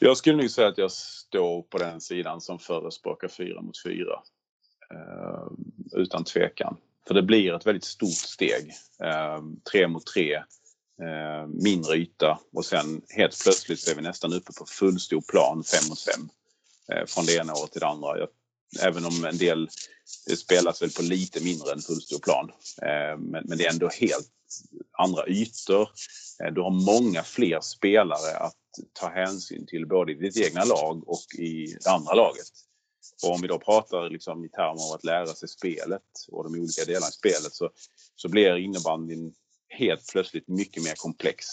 [0.00, 3.94] Jag skulle nog säga att jag står på den sidan som förespråkar 4 mot 4.
[4.90, 5.46] Eh,
[5.92, 6.76] utan tvekan.
[7.06, 8.72] För det blir ett väldigt stort steg.
[9.02, 10.34] Eh, 3 mot 3.
[10.34, 15.62] Eh, mindre yta och sen helt plötsligt så är vi nästan uppe på fullstor plan
[15.64, 16.28] 5 mot 5.
[16.92, 18.18] Eh, från det ena året till det andra.
[18.18, 18.28] Jag,
[18.82, 19.68] även om en del
[20.26, 22.50] det spelas väl på lite mindre än fullstor plan.
[22.82, 24.30] Eh, men, men det är ändå helt
[24.98, 25.88] andra ytor.
[26.42, 28.56] Eh, du har många fler spelare att
[28.92, 32.46] ta hänsyn till både i ditt egna lag och i det andra laget.
[33.22, 36.60] Och om vi då pratar liksom i termer av att lära sig spelet och de
[36.60, 37.70] olika delarna i spelet så,
[38.16, 39.34] så blir innebandyn
[39.68, 41.46] helt plötsligt mycket mer komplex.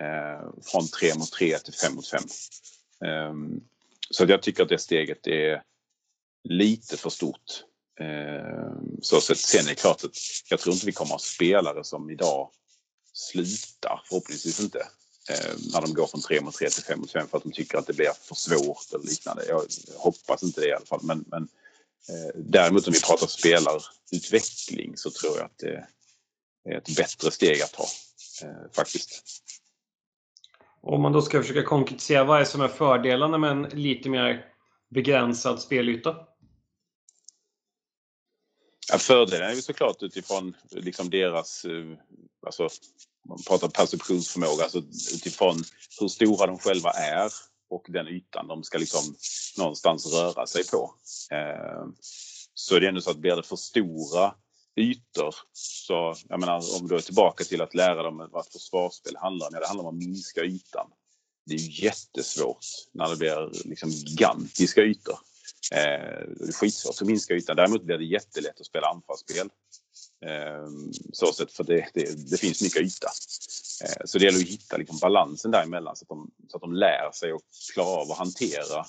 [0.00, 2.22] Eh, från 3 mot 3 till 5 mot 5.
[3.04, 3.34] Eh,
[4.10, 5.62] så jag tycker att det steget är
[6.44, 7.64] lite för stort.
[8.00, 8.72] Eh,
[9.02, 10.16] så sen är det klart att
[10.50, 12.50] jag tror inte vi kommer att ha spelare som idag
[13.12, 14.78] slutar, förhoppningsvis inte,
[15.30, 17.52] eh, när de går från 3 mot 3 till 5 mot 5 för att de
[17.52, 19.44] tycker att det blir för svårt eller liknande.
[19.48, 19.64] Jag
[19.96, 21.00] hoppas inte det i alla fall.
[21.02, 21.42] Men, men
[22.08, 25.86] eh, däremot om vi pratar spelarutveckling så tror jag att det
[26.64, 27.86] är ett bättre steg att ta
[28.42, 29.22] eh, faktiskt.
[30.82, 34.44] Om man då ska försöka konkretisera, vad är som är fördelarna med en lite mer
[34.90, 36.16] begränsad spelyta?
[38.90, 41.98] Ja, fördelen är ju såklart utifrån liksom deras, eh,
[42.46, 42.68] alltså
[43.28, 44.78] man pratar perceptionsförmåga, alltså
[45.14, 45.64] utifrån
[46.00, 47.32] hur stora de själva är
[47.70, 49.14] och den ytan de ska liksom
[49.58, 50.94] någonstans röra sig på.
[51.30, 51.86] Eh,
[52.54, 54.34] så är det ändå så att blir det för stora
[54.76, 59.16] ytor så, jag menar om du är tillbaka till att lära dem vad ett försvarsspel
[59.16, 60.86] handlar om, ja, det handlar om att minska ytan.
[61.46, 65.18] Det är ju jättesvårt när det blir liksom gigantiska ytor.
[65.72, 67.56] Eh, det är skitsvårt att minska ytan.
[67.56, 69.48] Däremot blir det jättelätt att spela anfallsspel.
[70.26, 70.68] Eh,
[71.12, 73.08] så sätt för det, det, det finns mycket yta.
[73.84, 76.72] Eh, så det gäller att hitta liksom balansen däremellan så att, de, så att de
[76.72, 77.42] lär sig att
[77.74, 78.84] klara av att hantera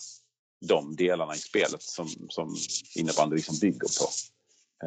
[0.65, 2.55] de delarna i spelet som, som
[2.95, 4.09] innebandy liksom bygger på.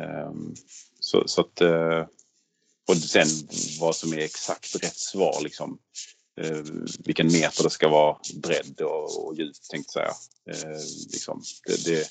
[0.00, 0.54] Um,
[1.00, 2.06] så, så, att, uh,
[2.88, 3.28] och sen
[3.80, 5.78] vad som är exakt rätt svar liksom
[6.40, 6.62] eh,
[7.04, 10.72] vilken meter det ska vara bredd och, och djup tänkte jag säga.
[10.72, 10.78] Eh,
[11.12, 12.08] liksom, det, det,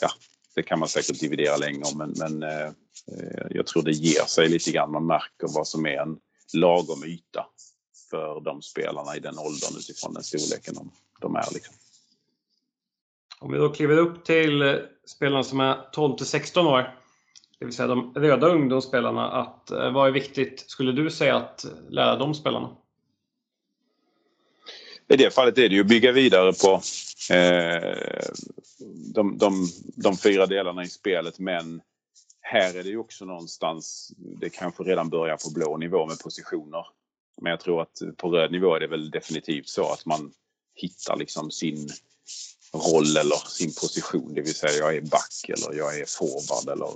[0.00, 0.10] ja,
[0.54, 4.24] det kan man säkert dividera länge om men, men eh, eh, jag tror det ger
[4.24, 4.92] sig lite grann.
[4.92, 6.18] Man märker vad som är en
[6.52, 7.46] lagom yta
[8.10, 10.90] för de spelarna i den åldern utifrån den storleken de,
[11.20, 11.54] de är.
[11.54, 11.74] Liksom.
[13.40, 14.74] Om vi då kliver upp till eh,
[15.06, 16.96] spelarna som är 12 till 16 år,
[17.58, 22.16] det vill säga de röda ungdomsspelarna, att, vad är viktigt, skulle du säga, att lära
[22.16, 22.76] de spelarna?
[25.10, 26.82] I det fallet är det ju att bygga vidare på
[27.34, 28.30] eh,
[29.14, 31.80] de, de, de fyra delarna i spelet men
[32.40, 36.86] här är det ju också någonstans, det kanske redan börjar på blå nivå med positioner.
[37.42, 40.32] Men jag tror att på röd nivå är det väl definitivt så att man
[40.74, 41.88] hittar liksom sin
[42.72, 44.34] roll eller sin position.
[44.34, 46.86] Det vill säga jag är back eller jag är forward eller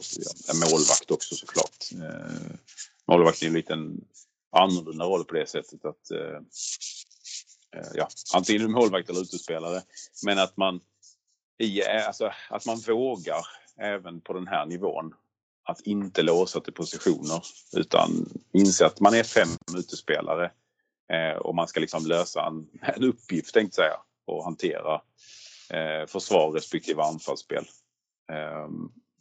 [0.51, 1.85] är målvakt också såklart.
[1.93, 2.57] Eh,
[3.09, 4.01] målvakt är en liten
[4.53, 6.41] annorlunda roll på det sättet att eh
[7.75, 9.83] Eh, ja, antingen målvakt eller utespelare.
[10.25, 10.81] Men att man,
[11.59, 13.47] i, eh, alltså, att man vågar
[13.81, 15.15] även på den här nivån
[15.65, 17.43] att inte låsa till positioner
[17.77, 20.51] utan inse att man är fem utespelare
[21.13, 24.95] eh, och man ska liksom lösa en, en uppgift tänkte jag säga och hantera
[25.71, 27.65] eh, försvar respektive anfallsspel.
[28.33, 28.69] Eh,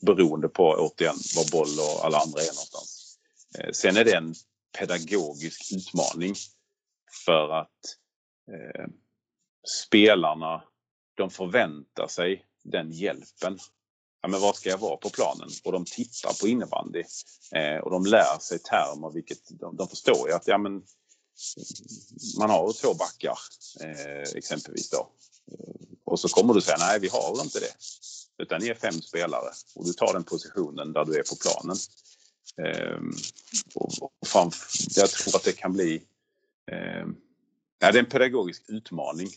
[0.01, 3.17] beroende på återigen var boll och alla andra är någonstans.
[3.59, 4.35] Eh, sen är det en
[4.79, 6.35] pedagogisk utmaning
[7.25, 7.97] för att
[8.51, 8.87] eh,
[9.87, 10.63] spelarna
[11.15, 13.59] de förväntar sig den hjälpen.
[14.21, 15.49] Ja, men var ska jag vara på planen?
[15.63, 17.03] Och de tittar på innebandy
[17.55, 20.83] eh, och de lär sig termer vilket de, de förstår ju att ja, men,
[22.39, 23.37] man har två backar
[23.81, 25.09] eh, exempelvis då.
[26.05, 27.73] Och så kommer du säga nej, vi har inte det.
[28.43, 31.77] Utan ni är fem spelare och du tar den positionen där du är på planen.
[32.61, 32.99] Eh,
[33.75, 34.51] och, och fan,
[34.95, 36.03] jag tror att det kan bli...
[36.71, 37.07] Eh,
[37.83, 39.27] ja, det är en pedagogisk utmaning.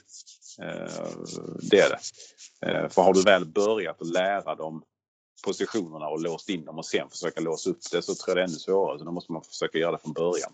[0.62, 1.09] Eh,
[1.70, 2.01] det är det.
[2.66, 4.84] Eh, för har du väl börjat att lära dem
[5.44, 8.40] positionerna och låst in dem och sen försöka låsa upp det så tror jag det
[8.40, 8.99] är ännu svårare.
[8.99, 10.53] Så då måste man försöka göra det från början.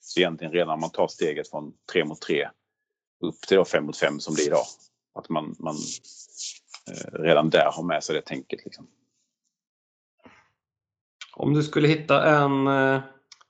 [0.00, 2.48] Så egentligen redan när man tar steget från 3 mot 3
[3.20, 4.66] upp till 5 mot 5 som det är idag
[5.14, 5.76] att man, man
[6.90, 8.64] eh, redan där har med sig det tänket.
[8.64, 8.86] Liksom.
[11.36, 12.66] Om du skulle hitta en,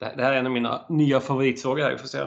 [0.01, 2.19] det här är en av mina nya favoritfrågor här, vi får se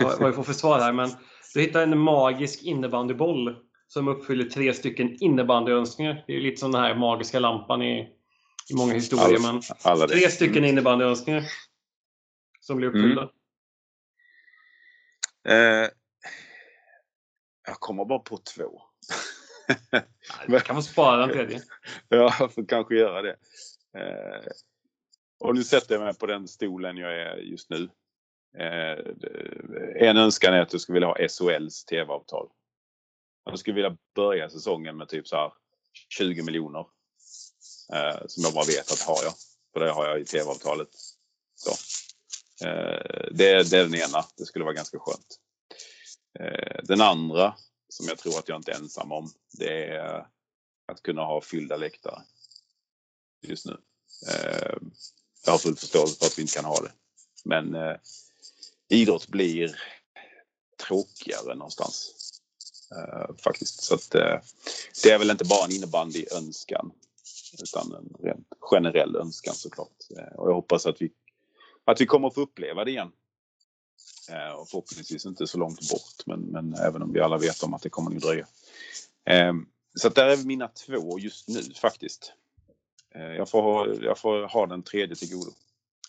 [0.00, 0.92] vad, vad vi får för svar här.
[0.92, 1.10] Men
[1.54, 3.56] du hittar en magisk innebandyboll
[3.86, 6.24] som uppfyller tre stycken innebandyönskningar.
[6.26, 8.00] Det är lite som den här magiska lampan i,
[8.70, 9.60] i många historier.
[9.82, 10.70] Alla tre stycken mm.
[10.70, 11.44] innebandyönskningar
[12.60, 13.30] som blir uppfyllda.
[15.48, 15.82] Mm.
[15.84, 15.90] Eh,
[17.66, 18.82] jag kommer bara på två.
[20.46, 21.62] Du kan få spara den tredje.
[22.08, 23.36] ja, jag får kanske göra det.
[23.98, 24.40] Eh,
[25.38, 27.88] och nu sätter jag mig på den stolen jag är just nu.
[28.58, 28.98] Eh,
[30.08, 32.48] en önskan är att jag skulle vilja ha SHLs TV-avtal.
[33.44, 35.52] Jag skulle vilja börja säsongen med typ så här
[36.08, 36.86] 20 miljoner.
[37.92, 39.32] Eh, som jag bara vet att har jag.
[39.72, 40.88] För det har jag i TV-avtalet.
[41.54, 41.70] Så.
[42.66, 44.24] Eh, det, det är den ena.
[44.36, 45.40] Det skulle vara ganska skönt.
[46.40, 47.54] Eh, den andra,
[47.88, 50.26] som jag tror att jag inte är ensam om, det är
[50.92, 52.22] att kunna ha fyllda läktare.
[53.42, 53.76] Just nu.
[54.32, 54.76] Eh,
[55.46, 56.92] jag har full förståelse för att vi inte kan ha det.
[57.44, 57.96] Men eh,
[58.88, 59.78] idrott blir
[60.86, 62.12] tråkigare någonstans.
[62.96, 63.82] Eh, faktiskt.
[63.82, 64.40] Så att, eh,
[65.02, 66.92] det är väl inte bara en innebandyönskan
[67.62, 69.96] utan en rent generell önskan såklart.
[70.18, 71.12] Eh, och jag hoppas att vi,
[71.84, 73.12] att vi kommer att få uppleva det igen
[74.30, 77.74] Eh, och förhoppningsvis inte så långt bort, men, men även om vi alla vet om
[77.74, 78.46] att det kommer att dröja.
[79.94, 82.32] Så att där är mina två just nu faktiskt.
[83.16, 85.50] Eh, jag får, jag får ha den tredje till godo.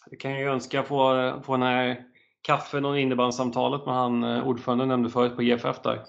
[0.10, 2.04] Det kan ju önska få, få den här
[2.42, 6.06] kaffen och innebandssamtalet med han eh, ordföranden nämnde förut på GFF där.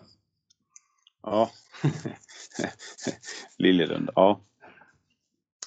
[1.23, 1.51] Ja.
[3.59, 4.41] Liljelund, ja.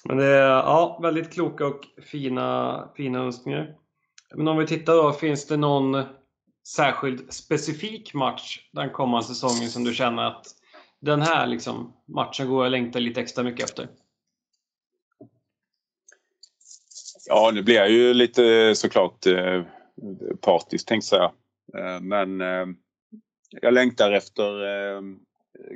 [0.03, 3.75] Men det är ja, väldigt kloka och fina, fina önskningar.
[4.35, 6.03] Men om vi tittar då, finns det någon
[6.67, 10.45] särskild specifik match den kommande säsongen som du känner att
[10.99, 13.87] den här liksom, matchen går jag längta lite extra mycket efter?
[17.33, 19.63] Ja, nu blir jag ju lite eh, såklart eh,
[20.41, 21.31] partisk tänkte jag
[21.73, 21.93] säga.
[21.95, 22.65] Eh, men eh,
[23.61, 25.01] jag längtar efter eh,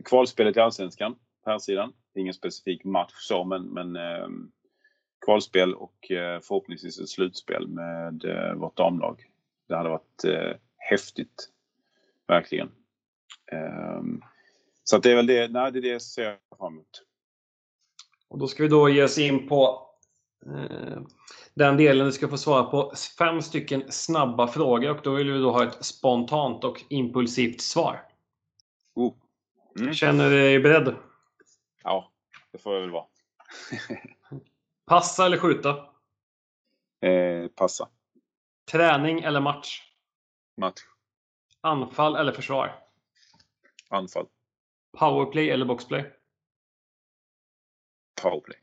[0.06, 1.94] kvalspelet i Allsvenskan på här sidan.
[2.16, 4.28] ingen specifik match så, men, men eh,
[5.26, 9.24] kvalspel och eh, förhoppningsvis ett slutspel med eh, vårt damlag.
[9.68, 11.50] Det hade varit eh, häftigt.
[12.28, 12.72] Verkligen.
[13.52, 14.22] Ehm,
[14.84, 17.04] så att det är väl det, nej, det är det jag ser fram emot.
[18.28, 19.88] Och då ska vi då ge oss in på
[20.46, 21.02] eh,
[21.56, 25.40] den delen du ska få svara på fem stycken snabba frågor och då vill vi
[25.40, 28.02] då ha ett spontant och impulsivt svar.
[28.96, 29.14] Oh.
[29.80, 29.94] Mm.
[29.94, 30.96] Känner du dig beredd?
[31.84, 32.12] Ja,
[32.52, 33.06] det får jag väl vara.
[34.86, 35.70] Passa eller skjuta?
[37.02, 37.90] Eh, passa.
[38.72, 39.82] Träning eller match?
[40.58, 40.82] Match.
[41.62, 42.84] Anfall eller försvar?
[43.90, 44.28] Anfall.
[44.98, 46.12] Powerplay eller boxplay?
[48.22, 48.58] Powerplay.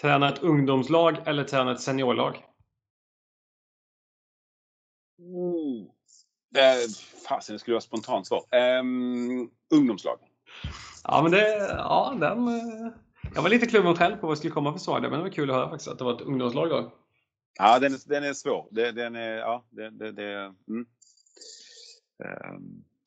[0.00, 2.44] Träna ett ungdomslag eller träna ett seniorlag?
[5.18, 5.86] Mm.
[6.56, 6.90] Eh,
[7.28, 8.44] fasen, det skulle vara spontant svar.
[8.80, 10.18] Um, ungdomslag.
[11.04, 11.58] Ja, men det...
[11.68, 12.48] Ja, den...
[12.48, 12.92] Eh,
[13.34, 15.28] jag var lite kluven själv på vad det skulle komma för svar men det var
[15.28, 16.92] kul att höra faktiskt att det var ett ungdomslag då.
[17.58, 18.68] Ja, den är, den är svår.
[18.70, 20.86] Den, den är, ja, det, det, det mm.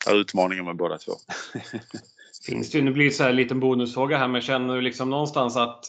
[0.05, 1.11] har utmaningar med båda två.
[2.45, 5.09] Finns det, nu blir det så här en liten bonusfråga här, men känner du liksom
[5.09, 5.85] någonstans att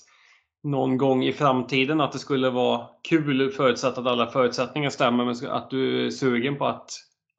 [0.64, 5.50] någon gång i framtiden att det skulle vara kul förutsatt att alla förutsättningar stämmer, men
[5.50, 6.90] att du är sugen på att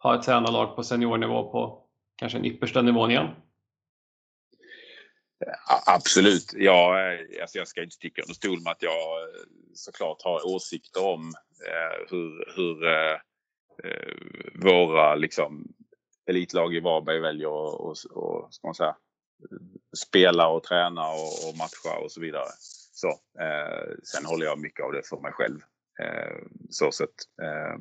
[0.04, 1.84] ha ett tränarlag på seniornivå på
[2.16, 3.28] kanske den yppersta nivån igen?
[5.86, 6.54] Absolut.
[6.54, 9.28] Ja, eh, alltså jag ska inte sticka under stol med att jag eh,
[9.74, 11.34] såklart har åsikter om
[11.68, 12.76] eh, hur, hur
[14.64, 15.68] våra liksom,
[16.30, 18.96] elitlag i Varberg väljer att och, och, ska man säga,
[19.98, 22.48] spela och träna och, och matcha och så vidare.
[23.00, 25.60] Så, eh, sen håller jag mycket av det för mig själv.
[26.00, 26.36] Eh,
[26.70, 27.10] så sett.
[27.41, 27.80] Eh,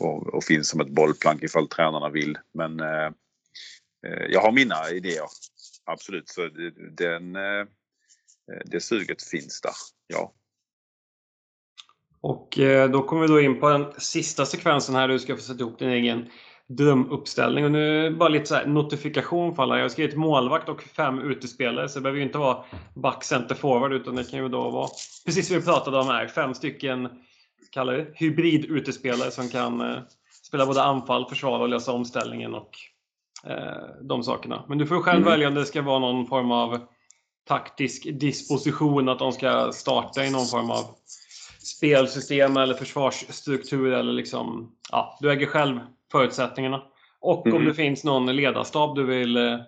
[0.00, 2.38] och, och, finns som ett bollplank ifall tränarna vill.
[2.52, 3.10] Men eh,
[4.06, 5.26] eh jag har mina idéer.
[5.84, 6.48] Absolut, så
[6.96, 7.66] den, eh,
[8.64, 9.74] det suget finns där.
[10.06, 10.32] Ja.
[12.20, 15.08] Och eh, då kommer vi då in på den sista sekvensen här.
[15.08, 16.30] Du ska få sätta ihop din egen
[16.68, 17.64] drömuppställning.
[17.64, 19.76] Och nu bara lite så notifikation för alla.
[19.76, 21.88] Jag har skrivit målvakt och fem utespelare.
[21.88, 23.92] Så det behöver ju inte vara back, center, forward.
[23.92, 24.88] Utan det kan ju då vara
[25.26, 26.26] precis som vi pratade om här.
[26.26, 27.08] Fem stycken
[27.70, 29.96] kallar det, hybrid-utespelare som kan eh,
[30.42, 32.70] spela både anfall, försvar och lösa omställningen och
[33.46, 34.64] eh, de sakerna.
[34.68, 35.30] Men du får själv mm.
[35.30, 36.78] välja om det ska vara någon form av
[37.48, 40.84] taktisk disposition, att de ska starta i någon form av
[41.64, 45.80] spelsystem eller försvarsstruktur eller liksom, ja, du äger själv
[46.14, 46.82] förutsättningarna.
[47.20, 47.58] Och mm.
[47.58, 49.58] om det finns någon ledarstab du vill eh,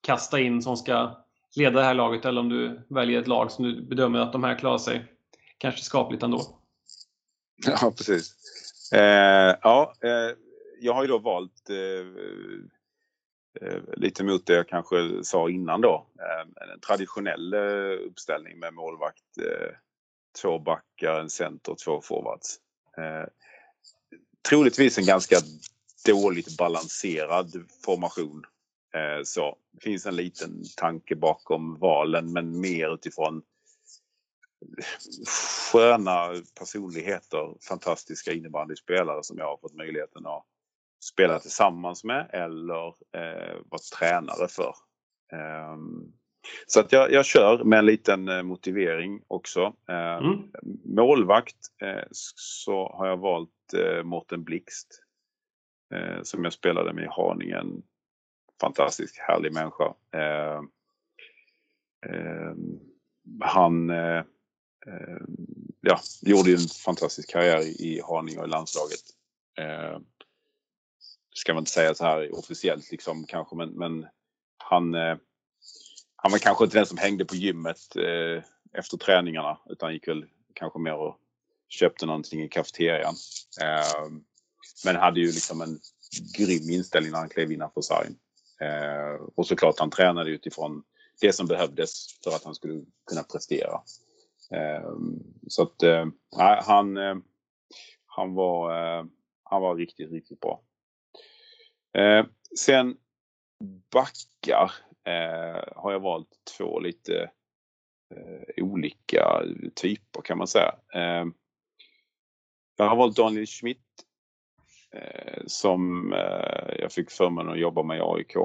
[0.00, 1.24] kasta in som ska
[1.56, 4.44] leda det här laget eller om du väljer ett lag som du bedömer att de
[4.44, 5.04] här klarar sig
[5.58, 6.40] kanske skapligt ändå.
[7.66, 8.34] Ja, precis.
[8.92, 10.36] Eh, ja, eh,
[10.80, 12.06] jag har ju då valt eh,
[13.60, 16.06] eh lite mot det jag kanske sa innan då.
[16.18, 17.54] Eh, en traditionell
[18.08, 19.24] uppställning med målvakt,
[20.42, 22.58] två backar, en center och två forwards.
[24.48, 25.36] troligtvis en ganska
[26.06, 28.44] dåligt balanserad formation.
[29.24, 33.42] så det finns en liten tanke bakom valen men mer utifrån
[35.72, 36.28] sköna
[36.58, 40.44] personligheter, fantastiska innebandyspelare som jag har fått möjligheten att
[41.04, 44.74] spela tillsammans med eller eh, vara tränare för.
[45.72, 46.12] Um,
[46.66, 49.74] så att jag, jag kör med en liten eh, motivering också.
[49.88, 50.38] Eh, mm.
[50.84, 55.02] Målvakt eh, så har jag valt eh, Mårten Blixt.
[55.94, 57.56] Eh, som jag spelade med i Haninge.
[57.56, 57.82] En
[58.60, 59.94] Fantastisk härlig människa.
[60.12, 60.60] Eh,
[62.06, 62.54] eh
[63.40, 64.18] han eh,
[64.86, 65.20] eh,
[65.80, 69.00] ja, gjorde ju en fantastisk karriär i Haninge och i landslaget.
[69.58, 69.98] Eh,
[71.34, 74.06] ska man inte säga så här officiellt liksom kanske, men, men
[74.58, 75.16] han, eh,
[76.16, 80.24] han var kanske inte den som hängde på gymmet eh, efter träningarna utan gick väl
[80.54, 81.16] kanske mer och
[81.68, 83.14] köpte någonting i kafeterian.
[83.62, 84.12] Eh,
[84.84, 85.78] men hade ju liksom en
[86.38, 88.16] grym inställning när han klev innanför sargen.
[88.60, 90.82] Eh, och såklart han tränade utifrån
[91.20, 93.80] det som behövdes för att han skulle kunna prestera.
[94.50, 94.90] Eh,
[95.48, 96.06] så att eh,
[96.64, 97.16] han, eh,
[98.06, 99.04] han, var, eh,
[99.42, 100.62] han var riktigt, riktigt bra.
[101.98, 102.26] Eh,
[102.58, 102.96] sen
[103.92, 104.72] backar
[105.04, 106.28] eh, har jag valt
[106.58, 107.30] två lite
[108.14, 109.42] eh, olika
[109.74, 110.74] typer kan man säga.
[112.76, 113.86] Jag har valt Daniel Schmidt
[114.94, 118.36] Eh, som eh, jag fick förmånen att jobba med i AIK.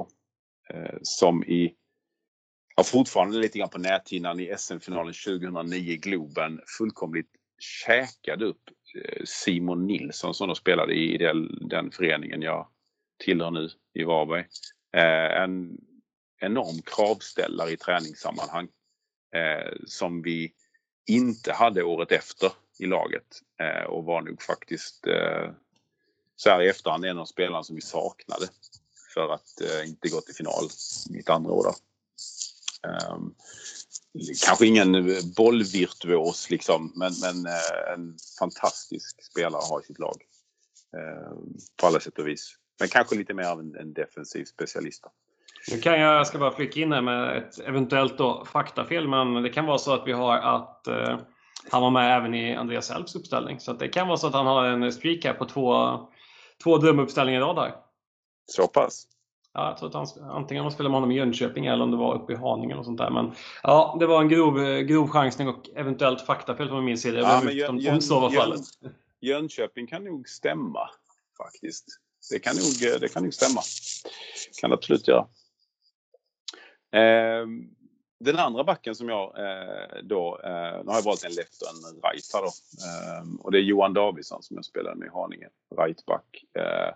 [0.68, 1.74] Eh, som i
[2.76, 8.62] ja, fortfarande lite grann på näthinnan i SM-finalen 2009 i Globen fullkomligt käkade upp
[8.94, 11.18] eh, Simon Nilsson som då spelade i
[11.60, 12.68] den föreningen jag
[13.24, 14.44] tillhör nu i Varberg.
[14.96, 15.78] Eh, en
[16.40, 18.68] enorm kravställare i träningssammanhang.
[19.34, 20.52] eh, som vi
[21.06, 25.50] inte hade året efter i laget eh, och var nog faktiskt eh,
[26.36, 28.46] så här i efterhand en av spelarna som vi saknade
[29.14, 30.68] för att eh, inte gå till final
[31.10, 31.64] mitt andra år.
[31.64, 31.74] Då.
[32.88, 33.34] Um,
[34.46, 34.92] kanske ingen
[35.36, 40.16] bollvirtuos liksom, men, men eh, en fantastisk spelare att ha i sitt lag.
[40.96, 41.32] Eh,
[41.80, 42.54] på alla sätt och vis.
[42.78, 45.02] Men kanske lite mer av en, en defensiv specialist.
[45.02, 45.12] Då.
[45.72, 49.42] Nu kan jag, jag ska bara flika in här med ett eventuellt då faktafel, men
[49.42, 51.18] det kan vara så att vi har att eh,
[51.70, 53.60] han var med även i Andreas Elfs uppställning.
[53.60, 55.98] Så det kan vara så att han har en streak här på två,
[56.62, 57.74] två drömuppställningar i rad där.
[58.46, 59.06] Så pass?
[59.54, 61.96] Ja, jag tror att han, antingen man spelade med honom i Jönköping eller om det
[61.96, 63.10] var uppe i Haninge eller sånt där.
[63.10, 63.32] Men
[63.62, 67.18] ja, det var en grov, grov chansning och eventuellt faktafel från min sida.
[67.18, 68.60] Ja, men Jön, om så var fallet.
[69.20, 70.90] Jönköping kan nog stämma
[71.36, 71.84] faktiskt.
[72.30, 73.60] Det kan nog, det kan nog stämma.
[74.60, 75.26] Kan absolut göra.
[76.92, 77.46] Eh,
[78.18, 81.68] den andra backen som jag eh, då, eh, nu har jag valt en left och
[81.68, 82.52] en right här då.
[82.86, 86.44] Eh, och det är Johan Davidsson som jag spelade med i Haninge, rightback.
[86.58, 86.94] Eh,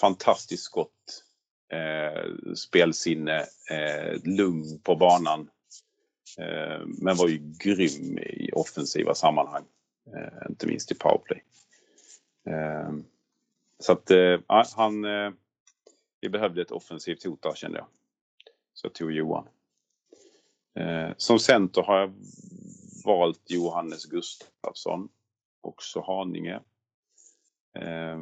[0.00, 1.24] fantastiskt skott,
[1.72, 3.40] eh, spelsinne,
[3.70, 5.50] eh, lugn på banan.
[6.38, 9.64] Eh, men var ju grym i offensiva sammanhang.
[10.16, 11.42] Eh, inte minst i powerplay.
[12.46, 12.90] Eh,
[13.78, 14.40] så att eh,
[14.76, 15.04] han...
[15.04, 15.30] Eh,
[16.20, 17.86] vi behövde ett offensivt hot där kände jag.
[18.74, 19.48] Så jag tog Johan.
[20.76, 22.14] Eh, som center har jag
[23.04, 25.08] valt Johannes Gustafsson.
[25.60, 26.60] Också Haninge.
[27.78, 28.20] Eh,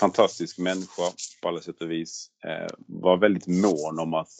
[0.00, 1.02] fantastisk människa
[1.42, 2.30] på alla sätt och vis.
[2.44, 4.34] Eh, var väldigt mån om att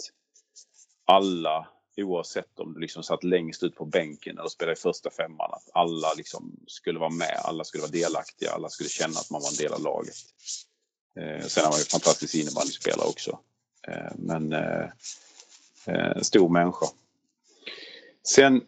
[1.04, 5.50] alla, oavsett om du liksom satt längst ut på bänken eller spelade i första femman,
[5.52, 9.42] att alla liksom skulle vara med, alla skulle vara delaktiga, alla skulle känna att man
[9.42, 10.16] var en del av laget.
[11.16, 13.38] Eh, sen är han ju fantastisk innebandyspelare också.
[14.14, 16.86] Men eh, stor människa.
[18.26, 18.62] Sen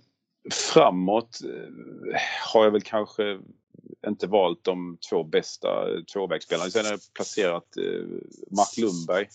[0.51, 2.21] framåt eh,
[2.53, 3.41] har jag väl kanske
[4.07, 6.71] inte valt de två bästa eh, tvåvägsspelarna.
[6.71, 8.07] Sen har jag placerat eh,
[8.51, 9.29] Mark Lundberg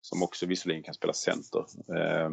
[0.00, 1.64] som också visserligen kan spela center.
[1.96, 2.30] Eh,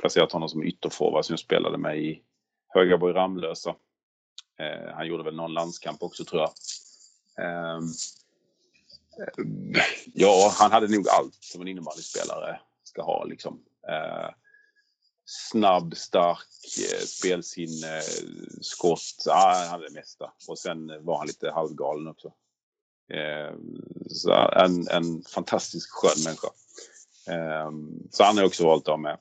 [0.00, 2.22] placerat honom som ytterforward som jag spelade med i
[2.68, 3.74] Högaborg Ramlösa.
[4.58, 6.50] Eh, han gjorde väl någon landskamp också tror jag.
[7.44, 7.84] Ehm,
[9.18, 9.82] eh,
[10.14, 13.62] ja, han hade nog allt som en innebandyspelare ska ha liksom.
[13.88, 14.30] Eh,
[15.30, 18.02] snabb, stark, eh, spelsinne,
[18.60, 19.22] skott.
[19.26, 20.32] Ja, han hade det mesta.
[20.48, 22.32] Och sen var han lite halvgalen också.
[23.12, 23.54] Eh,
[24.08, 26.48] så en, en fantastisk skön människa.
[27.28, 27.70] Eh,
[28.10, 29.18] så han har också valt av med.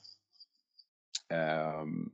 [1.29, 2.09] Ehm,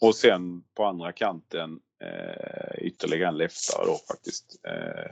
[0.00, 4.60] och sen på andra kanten eh, ytterligare en leftare då faktiskt.
[4.68, 5.10] Eh,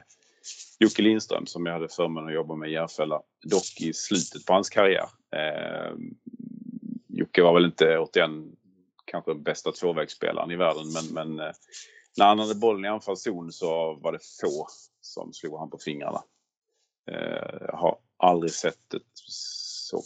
[0.79, 3.23] Jocke Lindström som jag hade förmånen att jobba med i Järfälla.
[3.43, 5.09] Dock i slutet på hans karriär.
[5.37, 6.15] Ehm,
[7.37, 8.57] Jocke var väl inte återigen
[9.05, 11.55] kanske bästa tvåvägsspelaren i världen men, men eh,
[12.17, 14.67] när han hade bollen i anfallszon så var det få
[15.01, 16.23] som slog han på fingrarna.
[17.11, 20.03] Eh, jag har aldrig sett ett så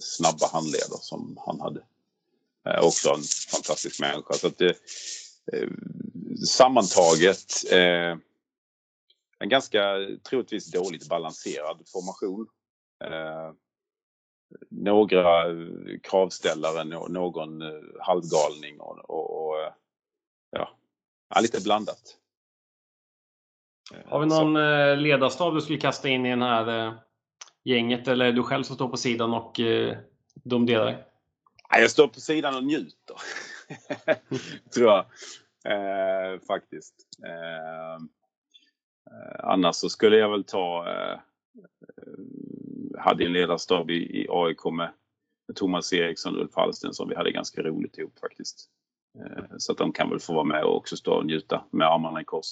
[0.00, 1.80] snabba handleder som han hade.
[2.68, 4.34] Eh, också en fantastisk människa.
[4.34, 4.74] Så att det,
[6.46, 7.72] sammantaget
[9.38, 9.80] en ganska
[10.28, 12.46] troligtvis dåligt balanserad formation
[14.68, 15.44] några
[16.02, 17.68] kravställare, någon eh,
[18.00, 19.72] halvgalning och, och, och eh,
[20.50, 20.70] ja,
[21.40, 22.16] lite blandat.
[23.94, 24.94] Eh, Har vi någon Så.
[25.02, 26.94] ledarstab du skulle kasta in i den här
[27.64, 29.60] gänget eller är du själv som står på sidan och
[30.34, 31.04] domderar?
[31.70, 33.16] Jag står på sidan och njuter.
[34.74, 35.04] Tror jag.
[35.64, 36.94] Eh, faktiskt.
[37.24, 38.02] Eh,
[39.38, 41.18] annars så skulle jag väl ta eh,
[42.98, 44.90] hade en ledarstab i, i AIK med,
[45.48, 48.68] med Thomas Eriksson och Ulf Hallsten som vi hade ganska roligt ihop faktiskt.
[49.18, 51.86] Eh, så att de kan väl få vara med och också stå och njuta med
[51.88, 52.46] armarna i kors.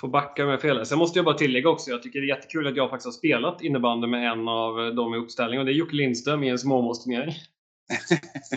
[0.00, 0.86] Får backa med fel.
[0.86, 3.12] Sen måste jag bara tillägga också, jag tycker det är jättekul att jag faktiskt har
[3.12, 6.58] spelat innebandy med en av dem i uppställningen och det är Jocke Lindström i en
[6.58, 7.34] småmålsturnering.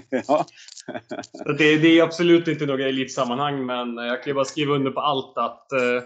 [0.28, 0.46] ja.
[1.58, 5.00] det, det, är absolut inte några elitsammanhang men jag kan ju bara skriva under på
[5.00, 6.04] allt att eh,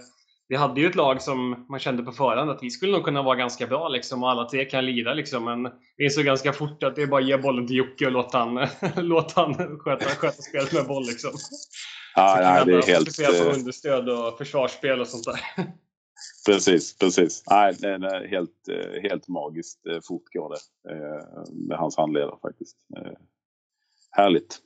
[0.48, 3.22] vi hade ju ett lag som man kände på förhand att vi skulle nog kunna
[3.22, 6.84] vara ganska bra liksom, och alla tre kan lira liksom, men vi insåg ganska fort
[6.84, 10.06] att det är bara att ge bollen till Jocke och låta han, låta han sköta,
[10.06, 11.06] sköta spelet med boll.
[11.06, 11.32] Liksom.
[12.16, 13.18] Ja, nej, det är helt...
[13.18, 15.66] på eh, understöd och försvarsspel och sånt där.
[16.46, 17.44] Precis, precis.
[17.50, 20.60] Nej, det är helt, eh, helt magiskt eh, fort går det
[21.68, 22.78] med hans handledare faktiskt.
[24.12, 24.58] Härligt.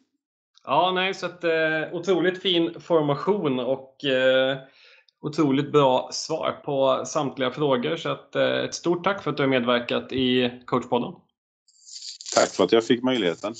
[0.64, 1.43] Ja, nej, så att,
[1.91, 3.95] otroligt fin formation och
[5.21, 7.97] otroligt bra svar på samtliga frågor.
[7.97, 11.13] Så att, eh, ett stort tack för att du har medverkat i coachpodden.
[12.35, 13.53] Tack för att jag fick möjligheten.